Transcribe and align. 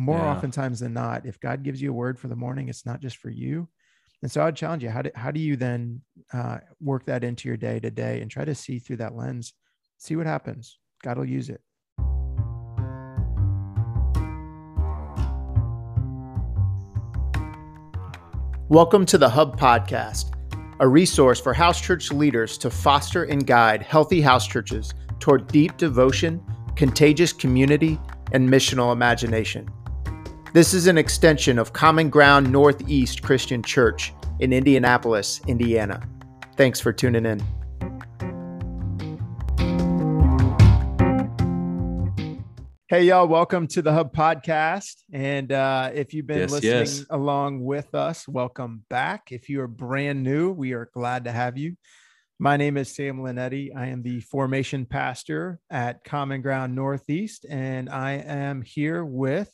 more 0.00 0.18
Yeah. 0.18 0.30
oftentimes 0.32 0.80
than 0.80 0.94
not, 0.94 1.26
if 1.26 1.38
God 1.40 1.62
gives 1.62 1.82
you 1.82 1.90
a 1.90 1.92
word 1.92 2.18
for 2.18 2.28
the 2.28 2.34
morning, 2.36 2.70
it's 2.70 2.86
not 2.86 3.00
just 3.00 3.18
for 3.18 3.28
you. 3.28 3.68
And 4.22 4.32
so 4.32 4.42
I'd 4.42 4.56
challenge 4.56 4.82
you, 4.82 4.88
how 4.88 5.02
do, 5.02 5.10
how 5.14 5.30
do 5.30 5.40
you 5.40 5.56
then 5.56 6.00
uh, 6.32 6.58
work 6.80 7.04
that 7.04 7.22
into 7.22 7.48
your 7.48 7.58
day 7.58 7.80
to 7.80 7.90
day 7.90 8.22
and 8.22 8.30
try 8.30 8.46
to 8.46 8.54
see 8.54 8.78
through 8.78 8.96
that 8.96 9.14
lens, 9.14 9.52
see 9.98 10.16
what 10.16 10.26
happens. 10.26 10.78
God 11.02 11.18
will 11.18 11.26
use 11.26 11.50
it. 11.50 11.60
Welcome 18.68 19.04
to 19.06 19.18
the 19.18 19.28
Hub 19.28 19.58
Podcast, 19.60 20.32
a 20.78 20.88
resource 20.88 21.40
for 21.40 21.52
house 21.52 21.80
church 21.80 22.10
leaders 22.10 22.56
to 22.58 22.70
foster 22.70 23.24
and 23.24 23.46
guide 23.46 23.82
healthy 23.82 24.22
house 24.22 24.46
churches 24.46 24.94
toward 25.18 25.48
deep 25.48 25.76
devotion, 25.76 26.42
contagious 26.76 27.32
community, 27.34 28.00
and 28.32 28.48
missional 28.48 28.92
imagination. 28.92 29.68
This 30.52 30.74
is 30.74 30.88
an 30.88 30.98
extension 30.98 31.60
of 31.60 31.72
Common 31.72 32.10
Ground 32.10 32.50
Northeast 32.50 33.22
Christian 33.22 33.62
Church 33.62 34.12
in 34.40 34.52
Indianapolis, 34.52 35.40
Indiana. 35.46 36.02
Thanks 36.56 36.80
for 36.80 36.92
tuning 36.92 37.24
in. 37.24 37.40
Hey, 42.88 43.04
y'all, 43.04 43.28
welcome 43.28 43.68
to 43.68 43.80
the 43.80 43.92
Hub 43.92 44.12
Podcast. 44.12 45.04
And 45.12 45.52
uh, 45.52 45.92
if 45.94 46.12
you've 46.12 46.26
been 46.26 46.40
Yes, 46.40 46.50
listening 46.50 46.72
yes. 46.72 47.06
along 47.10 47.64
with 47.64 47.94
us, 47.94 48.26
welcome 48.26 48.82
back. 48.90 49.30
If 49.30 49.48
you 49.48 49.60
are 49.60 49.68
brand 49.68 50.24
new, 50.24 50.50
we 50.50 50.72
are 50.72 50.90
glad 50.92 51.26
to 51.26 51.32
have 51.32 51.58
you. 51.58 51.76
My 52.40 52.56
name 52.56 52.76
is 52.76 52.92
Sam 52.92 53.18
Linetti. 53.18 53.68
I 53.76 53.86
am 53.86 54.02
the 54.02 54.18
formation 54.22 54.84
pastor 54.84 55.60
at 55.70 56.02
Common 56.02 56.42
Ground 56.42 56.74
Northeast, 56.74 57.46
and 57.48 57.88
I 57.88 58.14
am 58.14 58.62
here 58.62 59.04
with 59.04 59.48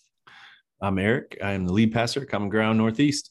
I'm 0.80 0.98
Eric. 0.98 1.38
I 1.42 1.52
am 1.52 1.64
the 1.64 1.72
lead 1.72 1.92
pastor 1.92 2.20
at 2.20 2.28
Common 2.28 2.50
Ground 2.50 2.76
Northeast. 2.76 3.30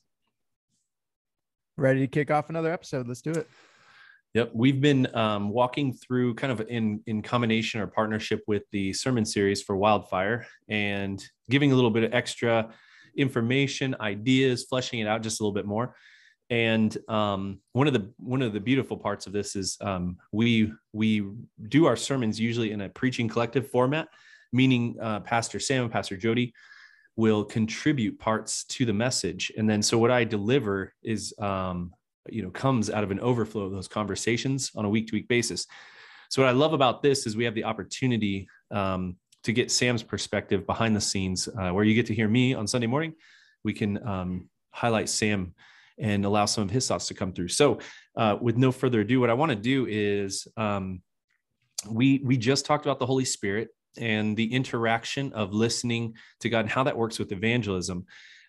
ready 1.78 2.00
to 2.00 2.08
kick 2.08 2.32
off 2.32 2.50
another 2.50 2.72
episode. 2.72 3.08
Let's 3.08 3.22
do 3.22 3.32
it. 3.32 3.48
Yep, 4.34 4.52
we've 4.56 4.82
been 4.82 5.16
um, 5.16 5.50
walking 5.50 5.94
through 5.94 6.34
kind 6.36 6.52
of 6.52 6.68
in 6.68 7.02
in 7.06 7.22
combination 7.22 7.82
or 7.82 7.88
partnership 7.88 8.42
with 8.48 8.64
the 8.72 8.94
sermon 8.94 9.26
series 9.26 9.62
for 9.62 9.78
Wildfire 9.78 10.48
and 10.70 11.24
giving 11.50 11.72
a 11.72 11.76
little 11.76 11.92
bit 11.92 12.04
of 12.04 12.14
extra 12.16 12.74
information, 13.16 13.96
ideas, 14.00 14.66
fleshing 14.68 15.00
it 15.00 15.08
out 15.08 15.22
just 15.22 15.40
a 15.40 15.44
little 15.44 15.54
bit 15.54 15.68
more. 15.68 15.96
And 16.50 16.98
um, 17.08 17.60
one 17.74 17.86
of 17.86 17.94
the 17.94 18.12
one 18.18 18.42
of 18.42 18.54
the 18.54 18.60
beautiful 18.60 18.98
parts 18.98 19.28
of 19.28 19.34
this 19.34 19.56
is 19.56 19.78
um, 19.82 20.18
we 20.32 20.74
we 20.94 21.30
do 21.70 21.86
our 21.86 21.96
sermons 21.96 22.40
usually 22.40 22.72
in 22.72 22.82
a 22.82 22.90
preaching 22.90 23.28
collective 23.30 23.70
format, 23.70 24.08
meaning 24.52 24.98
uh, 25.00 25.20
Pastor 25.20 25.60
Sam 25.60 25.84
and 25.84 25.92
Pastor 25.92 26.18
Jody 26.18 26.52
will 27.16 27.44
contribute 27.46 28.20
parts 28.20 28.66
to 28.66 28.86
the 28.86 28.94
message, 28.94 29.52
and 29.58 29.70
then 29.70 29.82
so 29.82 29.98
what 29.98 30.12
I 30.12 30.24
deliver 30.24 30.94
is 31.02 31.34
um, 31.40 31.94
you 32.30 32.42
know 32.42 32.50
comes 32.50 32.90
out 32.90 33.04
of 33.04 33.12
an 33.12 33.20
overflow 33.20 33.64
of 33.64 33.72
those 33.72 33.88
conversations 33.88 34.72
on 34.76 34.86
a 34.86 34.90
week 34.90 35.08
to 35.08 35.16
week 35.16 35.28
basis. 35.28 35.68
So 36.30 36.42
what 36.42 36.50
i 36.50 36.52
love 36.52 36.74
about 36.74 37.02
this 37.02 37.28
is 37.28 37.38
we 37.38 37.46
have 37.46 37.56
the 37.56 37.64
opportunity 37.64 38.48
um, 38.72 39.16
to 39.44 39.54
get 39.54 39.72
sam's 39.72 40.04
perspective 40.04 40.66
behind 40.66 40.96
the 40.96 41.02
scenes 41.02 41.48
uh, 41.48 41.70
where 41.70 41.84
you 41.84 41.94
get 41.94 42.08
to 42.08 42.16
hear 42.16 42.28
me 42.28 42.54
on 42.54 42.68
sunday 42.68 42.88
morning. 42.88 43.14
We 43.64 43.74
can 43.74 44.06
um, 44.08 44.50
highlight 44.72 45.10
sam 45.10 45.54
and 45.98 46.26
allow 46.26 46.46
some 46.46 46.64
of 46.64 46.70
his 46.70 46.88
thoughts 46.88 47.08
to 47.08 47.14
come 47.14 47.32
through. 47.32 47.48
So 47.48 47.80
uh, 48.18 48.38
with 48.42 48.58
no 48.58 48.72
further 48.72 49.02
ado 49.02 49.20
what 49.20 49.30
i 49.30 49.34
want 49.34 49.52
to 49.52 49.56
do 49.56 49.86
is 49.88 50.48
um, 50.58 51.02
we 51.90 52.22
we 52.24 52.38
just 52.38 52.66
talked 52.66 52.86
about 52.86 53.00
the 53.00 53.06
holy 53.06 53.26
spirit 53.26 53.70
and 53.98 54.36
the 54.36 54.54
interaction 54.54 55.32
of 55.34 55.54
listening 55.54 56.14
to 56.40 56.50
god 56.50 56.62
and 56.62 56.70
how 56.70 56.84
that 56.84 56.98
works 56.98 57.20
with 57.20 57.32
evangelism 57.32 58.06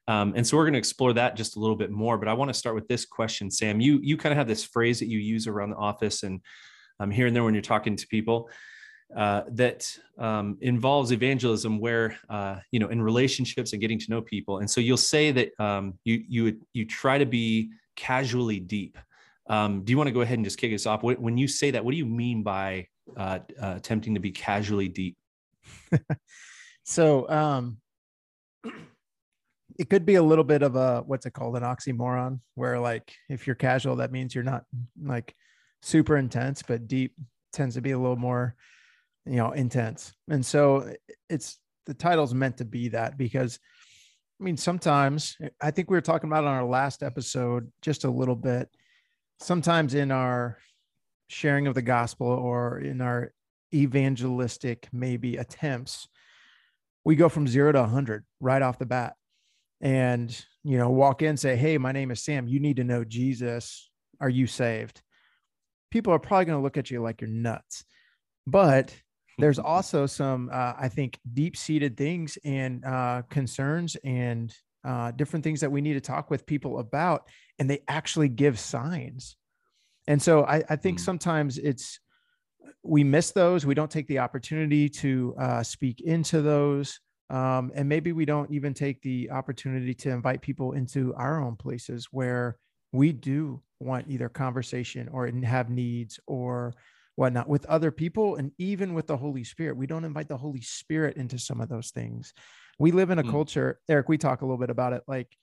um, 0.09 0.35
and 0.37 0.47
so 0.47 0.57
we're 0.57 0.65
going 0.65 0.75
to 0.75 0.79
explore 0.79 1.13
that 1.15 1.37
just 1.37 1.57
a 1.57 1.61
little 1.61 1.77
bit 1.77 1.91
more. 1.91 2.17
But 2.17 2.29
I 2.29 2.33
want 2.33 2.49
to 2.49 2.55
start 2.55 2.77
with 2.77 2.87
this 2.87 3.05
question, 3.05 3.51
Sam. 3.51 3.81
You 3.81 3.99
you 4.03 4.17
kind 4.17 4.33
of 4.33 4.37
have 4.37 4.47
this 4.47 4.65
phrase 4.65 5.01
that 5.01 5.09
you 5.09 5.19
use 5.19 5.47
around 5.47 5.71
the 5.71 5.77
office 5.77 6.23
and 6.23 6.41
um, 7.01 7.11
here 7.11 7.27
and 7.27 7.35
there 7.35 7.45
when 7.45 7.55
you're 7.55 7.63
talking 7.63 7.97
to 7.97 8.07
people 8.07 8.49
uh, 9.15 9.43
that 9.51 9.97
um, 10.19 10.59
involves 10.61 11.11
evangelism, 11.13 11.81
where 11.81 12.17
uh, 12.29 12.57
you 12.71 12.79
know 12.79 12.89
in 12.89 13.03
relationships 13.03 13.73
and 13.73 13.81
getting 13.81 13.99
to 13.99 14.11
know 14.11 14.23
people. 14.23 14.59
And 14.59 14.71
so 14.71 14.81
you'll 14.81 14.97
say 14.97 15.33
that 15.33 15.61
um, 15.61 15.95
you 16.05 16.23
you 16.29 16.61
you 16.73 16.87
try 16.87 17.19
to 17.19 17.27
be 17.27 17.71
casually 17.97 18.61
deep. 18.61 18.99
Um, 19.49 19.85
do 19.85 19.93
you 19.93 19.97
want 19.97 20.09
to 20.09 20.15
go 20.15 20.21
ahead 20.21 20.39
and 20.39 20.45
just 20.45 20.59
kick 20.59 20.73
us 20.73 20.87
off? 20.87 21.03
When 21.03 21.37
you 21.37 21.49
say 21.49 21.71
that, 21.73 21.85
what 21.85 21.93
do 21.93 21.97
you 21.97 22.07
mean 22.07 22.43
by 22.43 22.89
uh, 23.17 23.41
uh, 23.61 23.75
attempting 23.77 24.15
to 24.15 24.21
be 24.21 24.33
casually 24.33 24.89
deep? 24.89 25.17
So, 26.89 27.29
um, 27.29 27.79
it 29.79 29.91
could 29.91 30.07
be 30.07 30.15
a 30.15 30.23
little 30.23 30.45
bit 30.45 30.63
of 30.63 30.77
a 30.77 31.03
what's 31.05 31.27
it 31.27 31.33
called 31.33 31.57
an 31.57 31.63
oxymoron, 31.63 32.41
where 32.55 32.79
like 32.79 33.13
if 33.29 33.47
you're 33.47 33.57
casual, 33.57 33.97
that 33.97 34.13
means 34.13 34.35
you're 34.35 34.45
not 34.45 34.65
like 35.03 35.35
super 35.83 36.17
intense, 36.17 36.63
but 36.63 36.87
deep 36.87 37.15
tends 37.53 37.75
to 37.75 37.81
be 37.81 37.91
a 37.91 37.99
little 37.99 38.17
more, 38.17 38.55
you 39.27 39.37
know, 39.37 39.51
intense. 39.51 40.15
And 40.31 40.47
so 40.47 40.93
it's 41.29 41.59
the 41.87 41.95
title's 41.95 42.33
meant 42.33 42.59
to 42.59 42.65
be 42.65 42.89
that 42.91 43.19
because 43.19 43.59
I 44.41 44.45
mean, 44.45 44.57
sometimes 44.57 45.37
I 45.61 45.71
think 45.71 45.91
we 45.91 45.97
were 45.97 46.03
talking 46.03 46.31
about 46.31 46.45
on 46.45 46.55
our 46.55 46.65
last 46.65 47.03
episode 47.03 47.71
just 47.83 48.05
a 48.05 48.11
little 48.11 48.37
bit. 48.37 48.69
Sometimes 49.41 49.95
in 49.95 50.11
our 50.11 50.59
sharing 51.29 51.67
of 51.67 51.75
the 51.75 51.83
gospel 51.83 52.29
or 52.29 52.79
in 52.79 53.01
our 53.01 53.33
evangelistic 53.75 54.89
maybe 54.93 55.37
attempts, 55.37 56.09
we 57.05 57.17
go 57.17 57.29
from 57.29 57.47
zero 57.47 57.73
to 57.73 57.81
100 57.81 58.25
right 58.41 58.63
off 58.63 58.79
the 58.79 58.87
bat. 58.87 59.15
And 59.81 60.45
you 60.65 60.79
know 60.79 60.91
walk 60.91 61.23
in 61.23 61.37
say 61.37 61.55
hey 61.55 61.77
my 61.79 61.93
name 61.93 62.11
is 62.11 62.25
sam. 62.25 62.49
You 62.49 62.61
need 62.61 62.77
to 62.77 62.85
know 62.85 63.05
jesus. 63.05 63.91
Are 64.21 64.29
you 64.29 64.47
saved? 64.47 65.03
People 65.91 66.13
are 66.15 66.19
probably 66.19 66.47
going 66.47 66.59
to 66.59 66.63
look 66.63 66.79
at 66.79 66.91
you 66.91 67.03
like 67.03 67.21
you're 67.21 67.31
nuts. 67.31 67.85
But 68.47 68.95
there's 69.39 69.59
also 69.75 70.07
some 70.07 70.51
uh, 70.53 70.73
i 70.79 70.89
think 70.89 71.19
deep 71.35 71.57
seated 71.57 71.97
things 71.97 72.39
and 72.45 72.85
uh, 72.85 73.23
concerns 73.29 73.97
and 74.03 74.55
uh, 74.85 75.11
different 75.11 75.43
things 75.43 75.61
that 75.61 75.73
we 75.73 75.81
need 75.81 75.95
to 75.95 76.01
talk 76.01 76.31
with 76.31 76.47
people 76.47 76.79
about 76.79 77.29
and 77.59 77.69
they 77.69 77.81
actually 77.89 78.29
give 78.29 78.59
signs. 78.59 79.37
And 80.09 80.21
so 80.23 80.45
i, 80.45 80.65
I 80.71 80.77
think 80.77 80.99
Mm. 80.99 81.05
sometimes 81.05 81.59
it's 81.59 82.01
we 82.83 83.05
miss 83.05 83.33
those. 83.33 83.67
We 83.67 83.75
don't 83.75 83.91
take 83.91 84.07
the 84.09 84.19
opportunity 84.19 84.89
to 84.89 85.35
uh, 85.39 85.63
speak 85.63 86.01
into 86.01 86.43
those. 86.43 87.01
Um, 87.29 87.73
and 87.75 87.89
maybe 87.89 88.13
we 88.13 88.25
don't 88.25 88.51
even 88.53 88.73
take 88.75 89.03
the 89.03 89.31
opportunity 89.31 89.95
to 89.95 90.11
invite 90.11 90.43
people 90.43 90.73
into 90.73 91.15
our 91.15 91.43
own 91.43 91.57
places 91.57 92.09
where 92.13 92.57
we 92.93 93.13
do 93.13 93.63
want 93.81 94.07
either 94.09 94.29
conversation 94.29 95.09
or 95.09 95.27
have 95.45 95.69
needs 95.69 96.21
or 96.27 96.73
whatnot 97.17 97.49
with 97.49 97.67
other 97.67 97.91
people 97.91 98.37
and 98.37 98.53
even 98.59 98.95
with 98.95 99.07
the 99.07 99.17
holy 99.17 99.43
spirit. 99.43 99.77
We 99.77 99.87
don't 99.87 100.05
invite 100.05 100.29
the 100.29 100.37
holy 100.37 100.61
spirit 100.61 101.17
into 101.17 101.39
some 101.39 101.61
of 101.61 101.69
those 101.69 101.91
things. 101.91 102.33
We 102.79 102.93
live 102.93 103.11
in 103.11 103.19
a 103.19 103.23
Hmm. 103.23 103.31
culture 103.31 103.81
eric 103.89 104.09
we 104.09 104.19
talk 104.19 104.43
a 104.43 104.45
little 104.45 104.59
bit 104.59 104.71
about 104.71 104.93
it 104.93 105.03
like 105.09 105.35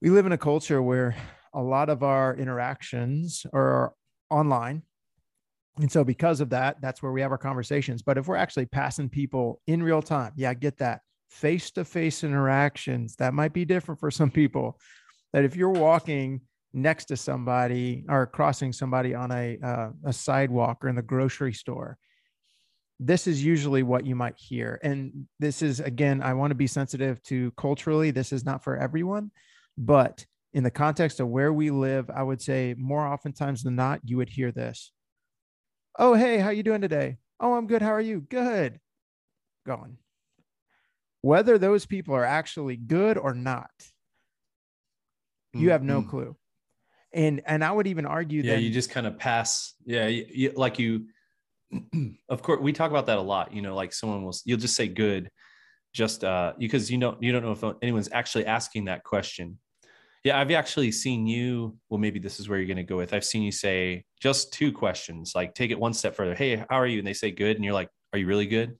we 0.00 0.10
live 0.10 0.26
in 0.26 0.32
a 0.32 0.38
culture 0.38 0.82
where 0.82 1.16
a 1.54 1.62
lot 1.62 1.88
of 1.88 2.02
our 2.02 2.36
interactions 2.36 3.46
are 3.52 3.94
online 4.30 4.82
and 5.80 5.90
so, 5.90 6.04
because 6.04 6.40
of 6.40 6.50
that, 6.50 6.80
that's 6.80 7.02
where 7.02 7.10
we 7.10 7.20
have 7.20 7.32
our 7.32 7.38
conversations. 7.38 8.02
But 8.02 8.16
if 8.16 8.28
we're 8.28 8.36
actually 8.36 8.66
passing 8.66 9.08
people 9.08 9.60
in 9.66 9.82
real 9.82 10.02
time, 10.02 10.32
yeah, 10.36 10.50
I 10.50 10.54
get 10.54 10.78
that 10.78 11.00
face 11.30 11.72
to 11.72 11.84
face 11.84 12.22
interactions, 12.22 13.16
that 13.16 13.34
might 13.34 13.52
be 13.52 13.64
different 13.64 13.98
for 13.98 14.10
some 14.10 14.30
people. 14.30 14.78
That 15.32 15.44
if 15.44 15.56
you're 15.56 15.70
walking 15.70 16.42
next 16.72 17.06
to 17.06 17.16
somebody 17.16 18.04
or 18.08 18.26
crossing 18.26 18.72
somebody 18.72 19.14
on 19.14 19.32
a, 19.32 19.58
uh, 19.62 19.90
a 20.04 20.12
sidewalk 20.12 20.84
or 20.84 20.88
in 20.88 20.94
the 20.94 21.02
grocery 21.02 21.52
store, 21.52 21.98
this 23.00 23.26
is 23.26 23.44
usually 23.44 23.82
what 23.82 24.06
you 24.06 24.14
might 24.14 24.36
hear. 24.38 24.78
And 24.84 25.26
this 25.40 25.60
is, 25.60 25.80
again, 25.80 26.22
I 26.22 26.34
want 26.34 26.52
to 26.52 26.56
be 26.56 26.68
sensitive 26.68 27.20
to 27.24 27.50
culturally, 27.52 28.12
this 28.12 28.32
is 28.32 28.44
not 28.44 28.62
for 28.62 28.76
everyone. 28.76 29.32
But 29.76 30.24
in 30.52 30.62
the 30.62 30.70
context 30.70 31.18
of 31.18 31.26
where 31.26 31.52
we 31.52 31.70
live, 31.70 32.08
I 32.14 32.22
would 32.22 32.40
say 32.40 32.76
more 32.78 33.04
oftentimes 33.04 33.64
than 33.64 33.74
not, 33.74 34.00
you 34.04 34.16
would 34.18 34.28
hear 34.28 34.52
this 34.52 34.92
oh 35.98 36.14
hey 36.14 36.38
how 36.38 36.50
you 36.50 36.62
doing 36.62 36.80
today? 36.80 37.18
Oh 37.40 37.54
i'm 37.54 37.66
good. 37.66 37.82
How 37.82 37.92
are 37.92 38.00
you? 38.00 38.20
Good. 38.20 38.80
Going 39.66 39.98
whether 41.24 41.56
those 41.56 41.86
people 41.86 42.14
are 42.14 42.24
actually 42.24 42.76
good 42.76 43.16
or 43.16 43.32
not 43.32 43.70
you 45.54 45.70
have 45.70 45.82
no 45.82 46.02
clue. 46.02 46.36
And 47.12 47.40
and 47.46 47.64
i 47.64 47.72
would 47.72 47.86
even 47.86 48.04
argue 48.04 48.42
that 48.42 48.48
yeah 48.48 48.54
that 48.56 48.60
you 48.60 48.70
just 48.70 48.90
kind 48.90 49.06
of 49.06 49.18
pass. 49.18 49.74
Yeah 49.86 50.06
you, 50.08 50.26
you, 50.28 50.52
like 50.54 50.78
you 50.78 51.06
of 52.28 52.42
course 52.42 52.60
we 52.60 52.72
talk 52.72 52.90
about 52.90 53.06
that 53.06 53.16
a 53.16 53.22
lot 53.22 53.54
you 53.54 53.62
know 53.62 53.74
like 53.74 53.92
someone 53.94 54.22
will 54.22 54.36
you'll 54.44 54.58
just 54.58 54.76
say 54.76 54.86
good 54.86 55.30
just 55.94 56.24
uh 56.24 56.52
because 56.58 56.90
you 56.90 56.98
know 56.98 57.16
you 57.20 57.32
don't 57.32 57.42
know 57.42 57.52
if 57.52 57.64
anyone's 57.80 58.10
actually 58.12 58.44
asking 58.44 58.84
that 58.86 59.02
question 59.04 59.58
yeah 60.24 60.38
i've 60.38 60.50
actually 60.50 60.90
seen 60.90 61.26
you 61.26 61.76
well 61.88 61.98
maybe 61.98 62.18
this 62.18 62.40
is 62.40 62.48
where 62.48 62.58
you're 62.58 62.66
going 62.66 62.76
to 62.76 62.82
go 62.82 62.96
with 62.96 63.14
i've 63.14 63.24
seen 63.24 63.42
you 63.42 63.52
say 63.52 64.04
just 64.20 64.52
two 64.52 64.72
questions 64.72 65.32
like 65.34 65.54
take 65.54 65.70
it 65.70 65.78
one 65.78 65.94
step 65.94 66.14
further 66.16 66.34
hey 66.34 66.56
how 66.56 66.66
are 66.70 66.86
you 66.86 66.98
and 66.98 67.06
they 67.06 67.12
say 67.12 67.30
good 67.30 67.56
and 67.56 67.64
you're 67.64 67.74
like 67.74 67.88
are 68.12 68.18
you 68.18 68.26
really 68.26 68.46
good 68.46 68.76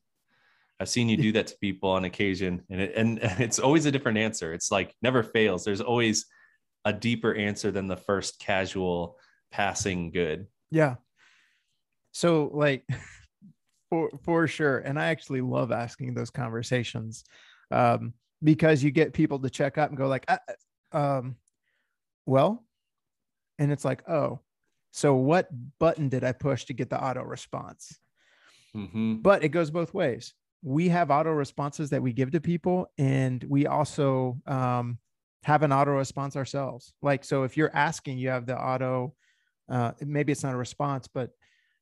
I've 0.81 0.89
seen 0.89 1.09
you 1.09 1.17
do 1.17 1.33
that 1.33 1.47
to 1.49 1.57
people 1.61 1.91
on 1.91 2.05
occasion, 2.05 2.63
and 2.69 2.81
it, 2.81 2.93
and 2.97 3.19
it's 3.23 3.59
always 3.59 3.87
a 3.87 3.93
different 3.93 4.19
answer. 4.19 4.53
It's 4.53 4.71
like 4.71 4.95
never 5.03 5.23
fails. 5.23 5.65
There's 5.65 5.81
always 5.81 6.27
a 6.85 6.93
deeper 6.93 7.35
answer 7.35 7.71
than 7.71 7.87
the 7.87 7.97
first 7.97 8.39
casual 8.39 9.17
passing 9.51 10.11
good. 10.11 10.47
Yeah. 10.71 10.97
So 12.13 12.51
like 12.53 12.87
for 13.91 14.11
for 14.25 14.47
sure, 14.47 14.79
and 14.79 14.99
I 14.99 15.07
actually 15.07 15.41
love 15.41 15.71
asking 15.71 16.15
those 16.15 16.31
conversations 16.31 17.25
um, 17.71 18.13
because 18.43 18.83
you 18.83 18.91
get 18.91 19.13
people 19.13 19.39
to 19.39 19.51
check 19.51 19.79
up 19.79 19.91
and 19.91 19.97
go 19.97 20.09
like, 20.09 20.27
um, 20.95 21.37
well, 22.27 22.65
and 23.59 23.71
it's 23.71 23.85
like, 23.85 24.09
oh, 24.09 24.41
so 24.93 25.15
what 25.15 25.49
button 25.79 26.09
did 26.09 26.25
I 26.25 26.33
push 26.33 26.65
to 26.67 26.73
get 26.73 26.89
the 26.89 27.03
auto 27.03 27.23
response? 27.23 27.99
Mm-hmm. 28.77 29.17
But 29.17 29.45
it 29.45 29.49
goes 29.49 29.71
both 29.71 29.93
ways. 29.93 30.35
We 30.63 30.89
have 30.89 31.11
auto 31.11 31.31
responses 31.31 31.91
that 31.91 32.03
we 32.03 32.13
give 32.13 32.31
to 32.31 32.41
people, 32.41 32.87
and 32.97 33.45
we 33.45 33.67
also 33.67 34.41
um, 34.47 34.99
have 35.43 35.63
an 35.63 35.73
auto 35.73 35.93
response 35.93 36.37
ourselves. 36.37 36.95
Like, 37.03 37.25
so 37.25 37.43
if 37.43 37.57
you're 37.57 37.75
asking, 37.75 38.19
you 38.19 38.31
have 38.31 38.47
the 38.47 38.59
auto, 38.59 39.15
uh, 39.69 39.93
maybe 40.01 40.33
it's 40.33 40.43
not 40.43 40.55
a 40.55 40.59
response, 40.59 41.07
but 41.07 41.31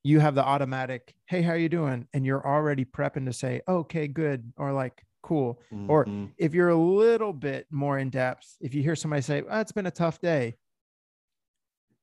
you 0.02 0.18
have 0.18 0.34
the 0.34 0.44
automatic, 0.44 1.14
hey, 1.26 1.42
how 1.42 1.52
are 1.52 1.58
you 1.58 1.68
doing? 1.68 2.08
And 2.12 2.26
you're 2.26 2.44
already 2.44 2.84
prepping 2.84 3.26
to 3.26 3.32
say, 3.32 3.60
okay, 3.68 4.08
good, 4.08 4.52
or 4.56 4.72
like, 4.72 5.04
cool. 5.22 5.60
Mm-hmm. 5.72 5.90
Or 5.90 6.06
if 6.36 6.54
you're 6.54 6.68
a 6.68 6.76
little 6.76 7.32
bit 7.32 7.66
more 7.70 7.98
in 7.98 8.10
depth, 8.10 8.56
if 8.60 8.74
you 8.74 8.82
hear 8.82 8.96
somebody 8.96 9.22
say, 9.22 9.42
oh, 9.48 9.60
it's 9.60 9.72
been 9.72 9.86
a 9.86 9.90
tough 9.90 10.20
day, 10.20 10.56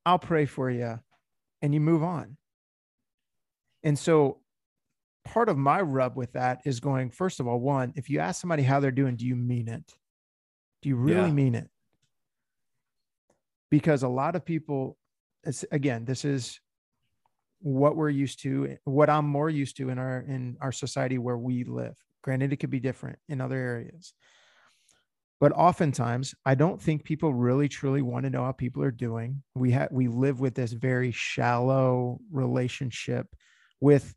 I'll 0.04 0.18
pray 0.18 0.46
for 0.46 0.70
you, 0.70 0.98
and 1.62 1.74
you 1.74 1.80
move 1.80 2.02
on. 2.02 2.36
And 3.82 3.98
so 3.98 4.40
part 5.24 5.48
of 5.48 5.58
my 5.58 5.80
rub 5.80 6.16
with 6.16 6.32
that 6.32 6.60
is 6.64 6.80
going, 6.80 7.10
first 7.10 7.40
of 7.40 7.46
all, 7.46 7.60
one, 7.60 7.92
if 7.96 8.10
you 8.10 8.18
ask 8.18 8.40
somebody 8.40 8.62
how 8.62 8.80
they're 8.80 8.90
doing, 8.90 9.16
do 9.16 9.26
you 9.26 9.36
mean 9.36 9.68
it? 9.68 9.94
Do 10.82 10.88
you 10.88 10.96
really 10.96 11.28
yeah. 11.28 11.32
mean 11.32 11.54
it? 11.54 11.68
Because 13.70 14.02
a 14.02 14.08
lot 14.08 14.34
of 14.34 14.44
people, 14.44 14.96
again, 15.70 16.04
this 16.04 16.24
is 16.24 16.60
what 17.60 17.94
we're 17.94 18.10
used 18.10 18.40
to, 18.42 18.78
what 18.84 19.10
I'm 19.10 19.26
more 19.26 19.50
used 19.50 19.76
to 19.76 19.90
in 19.90 19.98
our 19.98 20.20
in 20.20 20.56
our 20.60 20.72
society 20.72 21.18
where 21.18 21.36
we 21.36 21.64
live. 21.64 21.96
Granted, 22.22 22.52
it 22.52 22.56
could 22.56 22.70
be 22.70 22.80
different 22.80 23.18
in 23.28 23.40
other 23.40 23.56
areas. 23.56 24.12
But 25.40 25.52
oftentimes, 25.52 26.34
I 26.44 26.54
don't 26.54 26.80
think 26.80 27.02
people 27.02 27.32
really 27.32 27.68
truly 27.68 28.02
want 28.02 28.24
to 28.24 28.30
know 28.30 28.44
how 28.44 28.52
people 28.52 28.82
are 28.82 28.90
doing. 28.90 29.42
We 29.54 29.70
have 29.70 29.88
we 29.90 30.06
live 30.06 30.38
with 30.38 30.54
this 30.54 30.72
very 30.72 31.12
shallow 31.12 32.20
relationship 32.30 33.26
with 33.80 34.14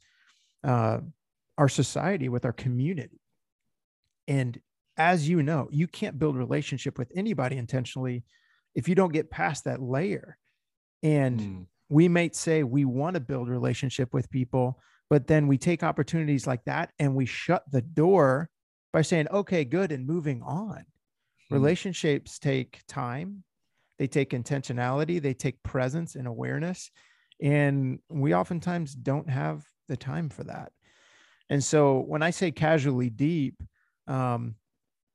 uh, 0.65 0.99
our 1.57 1.69
society, 1.69 2.27
with 2.27 2.43
our 2.43 2.51
community. 2.51 3.21
And 4.27 4.59
as 4.97 5.27
you 5.27 5.41
know, 5.43 5.69
you 5.71 5.87
can't 5.87 6.19
build 6.19 6.35
relationship 6.35 6.97
with 6.97 7.11
anybody 7.15 7.57
intentionally 7.57 8.25
if 8.75 8.87
you 8.87 8.95
don't 8.95 9.13
get 9.13 9.29
past 9.31 9.63
that 9.65 9.81
layer. 9.81 10.37
And 11.01 11.39
mm. 11.39 11.65
we 11.89 12.07
might 12.07 12.35
say 12.35 12.63
we 12.63 12.85
want 12.85 13.15
to 13.15 13.19
build 13.19 13.49
relationship 13.49 14.13
with 14.13 14.29
people, 14.29 14.79
but 15.13 15.27
then 15.27 15.45
we 15.45 15.59
take 15.59 15.83
opportunities 15.83 16.47
like 16.47 16.65
that 16.65 16.91
and 16.97 17.13
we 17.13 17.27
shut 17.27 17.63
the 17.69 17.83
door 17.83 18.49
by 18.91 19.03
saying, 19.03 19.27
okay, 19.29 19.63
good, 19.63 19.91
and 19.91 20.07
moving 20.07 20.41
on. 20.41 20.77
Mm. 20.79 20.85
Relationships 21.51 22.39
take 22.39 22.81
time, 22.87 23.43
they 23.99 24.07
take 24.07 24.31
intentionality, 24.31 25.21
they 25.21 25.35
take 25.35 25.61
presence 25.61 26.15
and 26.15 26.25
awareness. 26.25 26.89
And 27.39 27.99
we 28.09 28.33
oftentimes 28.33 28.95
don't 28.95 29.29
have 29.29 29.63
the 29.87 29.95
time 29.95 30.29
for 30.29 30.45
that. 30.45 30.71
And 31.47 31.63
so 31.63 31.99
when 31.99 32.23
I 32.23 32.31
say 32.31 32.49
casually 32.49 33.11
deep, 33.11 33.61
um, 34.07 34.55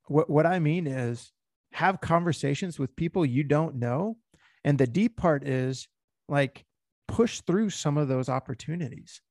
what, 0.06 0.30
what 0.30 0.46
I 0.46 0.60
mean 0.60 0.86
is 0.86 1.32
have 1.72 2.00
conversations 2.00 2.78
with 2.78 2.94
people 2.94 3.26
you 3.26 3.42
don't 3.42 3.74
know. 3.74 4.16
And 4.62 4.78
the 4.78 4.86
deep 4.86 5.16
part 5.16 5.44
is 5.44 5.88
like 6.28 6.64
push 7.08 7.40
through 7.40 7.70
some 7.70 7.98
of 7.98 8.06
those 8.06 8.28
opportunities. 8.28 9.22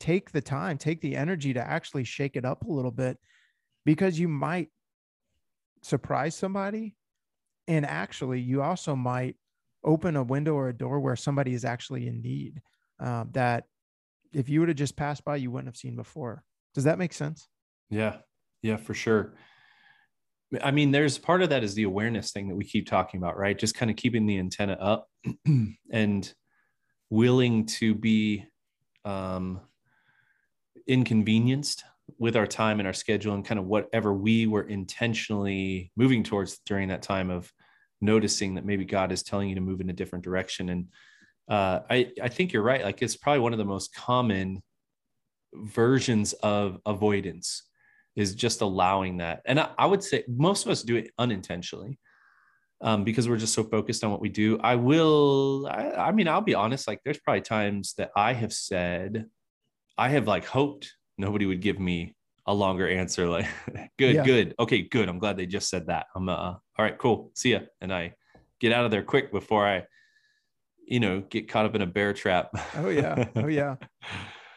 Take 0.00 0.30
the 0.30 0.40
time, 0.40 0.78
take 0.78 1.00
the 1.00 1.16
energy 1.16 1.52
to 1.54 1.60
actually 1.60 2.04
shake 2.04 2.36
it 2.36 2.44
up 2.44 2.64
a 2.64 2.70
little 2.70 2.90
bit 2.90 3.18
because 3.84 4.18
you 4.18 4.28
might 4.28 4.68
surprise 5.82 6.36
somebody. 6.36 6.94
And 7.66 7.84
actually, 7.84 8.40
you 8.40 8.62
also 8.62 8.96
might 8.96 9.36
open 9.84 10.16
a 10.16 10.22
window 10.22 10.54
or 10.54 10.68
a 10.68 10.76
door 10.76 11.00
where 11.00 11.16
somebody 11.16 11.54
is 11.54 11.64
actually 11.64 12.06
in 12.06 12.22
need 12.22 12.60
um, 13.00 13.30
that 13.32 13.64
if 14.32 14.48
you 14.48 14.60
would 14.60 14.68
have 14.68 14.78
just 14.78 14.96
passed 14.96 15.24
by, 15.24 15.36
you 15.36 15.50
wouldn't 15.50 15.68
have 15.68 15.76
seen 15.76 15.96
before. 15.96 16.44
Does 16.74 16.84
that 16.84 16.98
make 16.98 17.12
sense? 17.12 17.48
Yeah. 17.90 18.18
Yeah, 18.62 18.76
for 18.76 18.94
sure. 18.94 19.34
I 20.62 20.70
mean, 20.70 20.90
there's 20.90 21.18
part 21.18 21.42
of 21.42 21.50
that 21.50 21.62
is 21.62 21.74
the 21.74 21.82
awareness 21.82 22.32
thing 22.32 22.48
that 22.48 22.56
we 22.56 22.64
keep 22.64 22.88
talking 22.88 23.18
about, 23.18 23.36
right? 23.36 23.58
Just 23.58 23.74
kind 23.74 23.90
of 23.90 23.96
keeping 23.96 24.26
the 24.26 24.38
antenna 24.38 24.74
up 24.74 25.08
and 25.92 26.34
willing 27.10 27.66
to 27.66 27.94
be 27.94 28.46
um, 29.04 29.60
inconvenienced 30.88 31.84
with 32.18 32.36
our 32.36 32.46
time 32.46 32.80
and 32.80 32.86
our 32.86 32.94
schedule 32.94 33.34
and 33.34 33.44
kind 33.44 33.58
of 33.58 33.66
whatever 33.66 34.14
we 34.14 34.46
were 34.46 34.62
intentionally 34.62 35.92
moving 35.96 36.24
towards 36.24 36.58
during 36.66 36.88
that 36.88 37.02
time 37.02 37.30
of 37.30 37.52
noticing 38.00 38.54
that 38.54 38.64
maybe 38.64 38.84
God 38.84 39.12
is 39.12 39.22
telling 39.22 39.48
you 39.48 39.54
to 39.56 39.60
move 39.60 39.80
in 39.80 39.90
a 39.90 39.94
different 39.94 40.24
direction. 40.24 40.70
And 40.70 40.88
uh, 41.48 41.80
I, 41.90 42.12
I 42.22 42.28
think 42.28 42.52
you're 42.52 42.62
right. 42.62 42.82
Like 42.82 43.02
it's 43.02 43.16
probably 43.16 43.40
one 43.40 43.52
of 43.52 43.58
the 43.58 43.64
most 43.64 43.94
common 43.94 44.62
versions 45.54 46.32
of 46.34 46.78
avoidance 46.86 47.64
is 48.16 48.34
just 48.34 48.62
allowing 48.62 49.18
that. 49.18 49.42
And 49.44 49.60
I, 49.60 49.70
I 49.78 49.86
would 49.86 50.02
say 50.02 50.24
most 50.28 50.64
of 50.64 50.72
us 50.72 50.82
do 50.82 50.96
it 50.96 51.10
unintentionally 51.18 51.98
um, 52.80 53.04
because 53.04 53.28
we're 53.28 53.36
just 53.36 53.54
so 53.54 53.64
focused 53.64 54.04
on 54.04 54.10
what 54.10 54.20
we 54.20 54.28
do. 54.28 54.58
I 54.60 54.76
will, 54.76 55.68
I, 55.70 55.90
I 55.92 56.12
mean, 56.12 56.28
I'll 56.28 56.40
be 56.40 56.54
honest, 56.54 56.88
like 56.88 57.00
there's 57.04 57.18
probably 57.18 57.42
times 57.42 57.94
that 57.94 58.10
I 58.16 58.32
have 58.32 58.52
said, 58.52 59.26
I 59.98 60.08
have 60.10 60.26
like 60.26 60.44
hoped 60.44 60.94
nobody 61.18 61.46
would 61.46 61.60
give 61.60 61.78
me 61.78 62.14
a 62.46 62.54
longer 62.54 62.88
answer. 62.88 63.28
Like, 63.28 63.46
good, 63.98 64.14
yeah. 64.14 64.24
good. 64.24 64.54
Okay, 64.58 64.82
good. 64.82 65.08
I'm 65.08 65.18
glad 65.18 65.36
they 65.36 65.46
just 65.46 65.68
said 65.68 65.88
that. 65.88 66.06
I'm, 66.14 66.28
uh, 66.28 66.32
all 66.34 66.60
right, 66.78 66.96
cool. 66.96 67.30
See 67.34 67.52
ya. 67.52 67.60
And 67.80 67.92
I 67.92 68.14
get 68.60 68.72
out 68.72 68.84
of 68.84 68.90
there 68.90 69.02
quick 69.02 69.32
before 69.32 69.66
I, 69.66 69.84
you 70.86 71.00
know, 71.00 71.20
get 71.20 71.48
caught 71.48 71.66
up 71.66 71.74
in 71.74 71.82
a 71.82 71.86
bear 71.86 72.14
trap. 72.14 72.50
Oh, 72.76 72.88
yeah. 72.88 73.28
Oh, 73.36 73.48
yeah. 73.48 73.76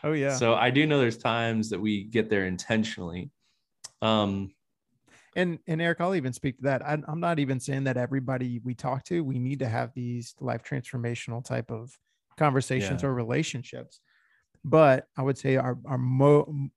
Oh, 0.04 0.14
yeah. 0.14 0.34
So 0.34 0.56
I 0.56 0.72
do 0.72 0.88
know 0.88 0.98
there's 0.98 1.20
times 1.20 1.70
that 1.70 1.80
we 1.80 2.06
get 2.06 2.28
there 2.28 2.48
intentionally 2.48 3.30
um, 4.02 4.52
and 5.36 5.60
and 5.68 5.82
Eric, 5.82 6.02
I'll 6.02 6.16
even 6.16 6.34
speak 6.34 6.58
to 6.58 6.64
that. 6.64 6.86
I, 6.86 6.98
I'm 7.08 7.20
not 7.20 7.40
even 7.40 7.60
saying 7.60 7.86
that 7.86 7.98
everybody 7.98 8.60
we 8.64 8.74
talk 8.74 9.04
to, 9.06 9.24
we 9.24 9.40
need 9.40 9.60
to 9.60 9.68
have 9.68 9.94
these 9.94 10.36
life 10.40 10.64
transformational 10.64 11.44
type 11.44 11.72
of 11.72 11.98
conversations 12.38 13.04
yeah. 13.04 13.10
or 13.10 13.14
relationships. 13.14 14.02
But 14.64 15.06
I 15.18 15.24
would 15.24 15.38
say 15.38 15.56
our 15.56 15.78
our 15.86 15.98
mo- 15.98 16.70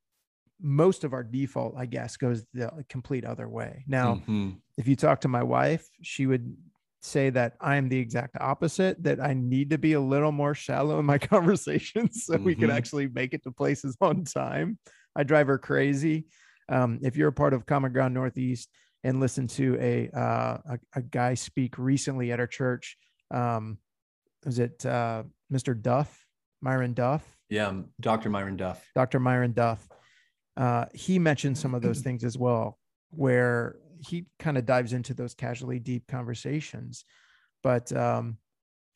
most 0.61 1.05
of 1.05 1.12
our 1.12 1.23
default, 1.23 1.75
I 1.76 1.87
guess, 1.87 2.17
goes 2.17 2.45
the 2.55 2.71
complete 2.88 3.25
other 3.25 3.49
way. 3.49 3.85
Now, 3.87 4.14
mm-hmm. 4.14 4.50
if 4.79 4.88
you 4.88 4.97
talk 4.97 5.21
to 5.23 5.29
my 5.29 5.43
wife, 5.43 5.87
she 6.03 6.26
would 6.26 6.57
say 7.03 7.29
that 7.29 7.55
I 7.61 7.76
am 7.76 7.91
the 7.91 7.99
exact 7.99 8.37
opposite, 8.41 9.03
that 9.03 9.21
I 9.21 9.35
need 9.35 9.71
to 9.71 9.79
be 9.79 9.93
a 9.93 10.00
little 10.00 10.33
more 10.33 10.55
shallow 10.55 10.99
in 10.99 11.05
my 11.05 11.19
conversations 11.35 12.25
so 12.25 12.35
mm-hmm. 12.35 12.45
we 12.45 12.55
can 12.55 12.71
actually 12.71 13.09
make 13.09 13.35
it 13.35 13.43
to 13.43 13.50
places 13.50 13.97
on 14.00 14.25
time. 14.25 14.79
I 15.14 15.23
drive 15.23 15.49
her 15.49 15.59
crazy 15.59 16.26
um, 16.69 16.99
if 17.03 17.17
you're 17.17 17.29
a 17.29 17.33
part 17.33 17.53
of 17.53 17.67
Common 17.67 17.93
Ground 17.93 18.14
Northeast 18.14 18.71
and 19.03 19.21
listen 19.21 19.47
to 19.49 19.76
a, 19.81 20.09
uh, 20.17 20.59
a, 20.71 20.79
a 20.97 21.03
guy 21.03 21.35
speak 21.35 21.79
recently 21.79 22.33
at 22.33 22.41
our 22.41 22.47
church, 22.47 22.97
um, 23.31 23.79
was 24.45 24.59
it 24.59 24.85
uh, 24.87 25.25
Mr. 25.53 25.81
Duff, 25.81 26.26
Myron 26.61 26.95
Duff? 26.95 27.23
Yeah, 27.49 27.73
Dr. 28.01 28.31
Myron 28.31 28.57
Duff. 28.57 28.85
Dr. 28.95 29.21
Myron 29.21 29.53
Duff. 29.53 29.87
Uh, 30.57 30.87
he 30.95 31.19
mentioned 31.19 31.59
some 31.59 31.75
of 31.75 31.83
those 31.83 32.01
things 32.01 32.25
as 32.25 32.39
well, 32.39 32.79
where 33.11 33.77
he 34.07 34.27
kind 34.39 34.57
of 34.57 34.67
dives 34.67 34.93
into 34.93 35.15
those 35.15 35.35
casually 35.35 35.79
deep 35.79 36.07
conversations. 36.07 37.05
But 37.63 37.95
um, 37.97 38.39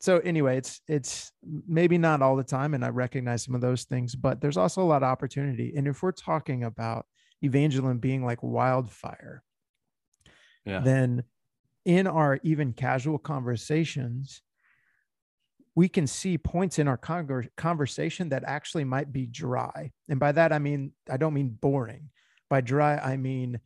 so 0.00 0.18
anyway, 0.18 0.58
it's 0.58 0.80
it's 0.88 1.32
maybe 1.66 1.98
not 1.98 2.22
all 2.22 2.36
the 2.36 2.44
time, 2.44 2.74
and 2.74 2.84
I 2.84 2.88
recognize 2.88 3.42
some 3.42 3.54
of 3.54 3.60
those 3.60 3.84
things, 3.84 4.14
but 4.14 4.40
there's 4.40 4.56
also 4.56 4.82
a 4.82 4.84
lot 4.84 5.02
of 5.02 5.08
opportunity. 5.08 5.74
And 5.76 5.88
if 5.88 6.02
we're 6.02 6.12
talking 6.12 6.64
about 6.64 7.06
evangelism 7.42 7.98
being 7.98 8.24
like 8.24 8.42
wildfire, 8.42 9.42
yeah. 10.64 10.80
then 10.80 11.24
in 11.84 12.06
our 12.06 12.38
even 12.42 12.72
casual 12.72 13.18
conversations, 13.18 14.42
we 15.78 15.88
can 15.88 16.08
see 16.08 16.36
points 16.36 16.80
in 16.80 16.88
our 16.88 16.96
conversation 16.96 18.30
that 18.30 18.42
actually 18.44 18.82
might 18.82 19.12
be 19.12 19.26
dry. 19.26 19.92
And 20.08 20.18
by 20.18 20.32
that, 20.32 20.52
I 20.52 20.58
mean, 20.58 20.90
I 21.08 21.16
don't 21.16 21.34
mean 21.34 21.50
boring. 21.50 22.10
By 22.50 22.62
dry, 22.62 22.96
I 22.96 23.16
mean 23.16 23.60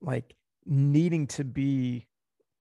like 0.00 0.34
needing 0.64 1.28
to 1.28 1.44
be 1.44 2.08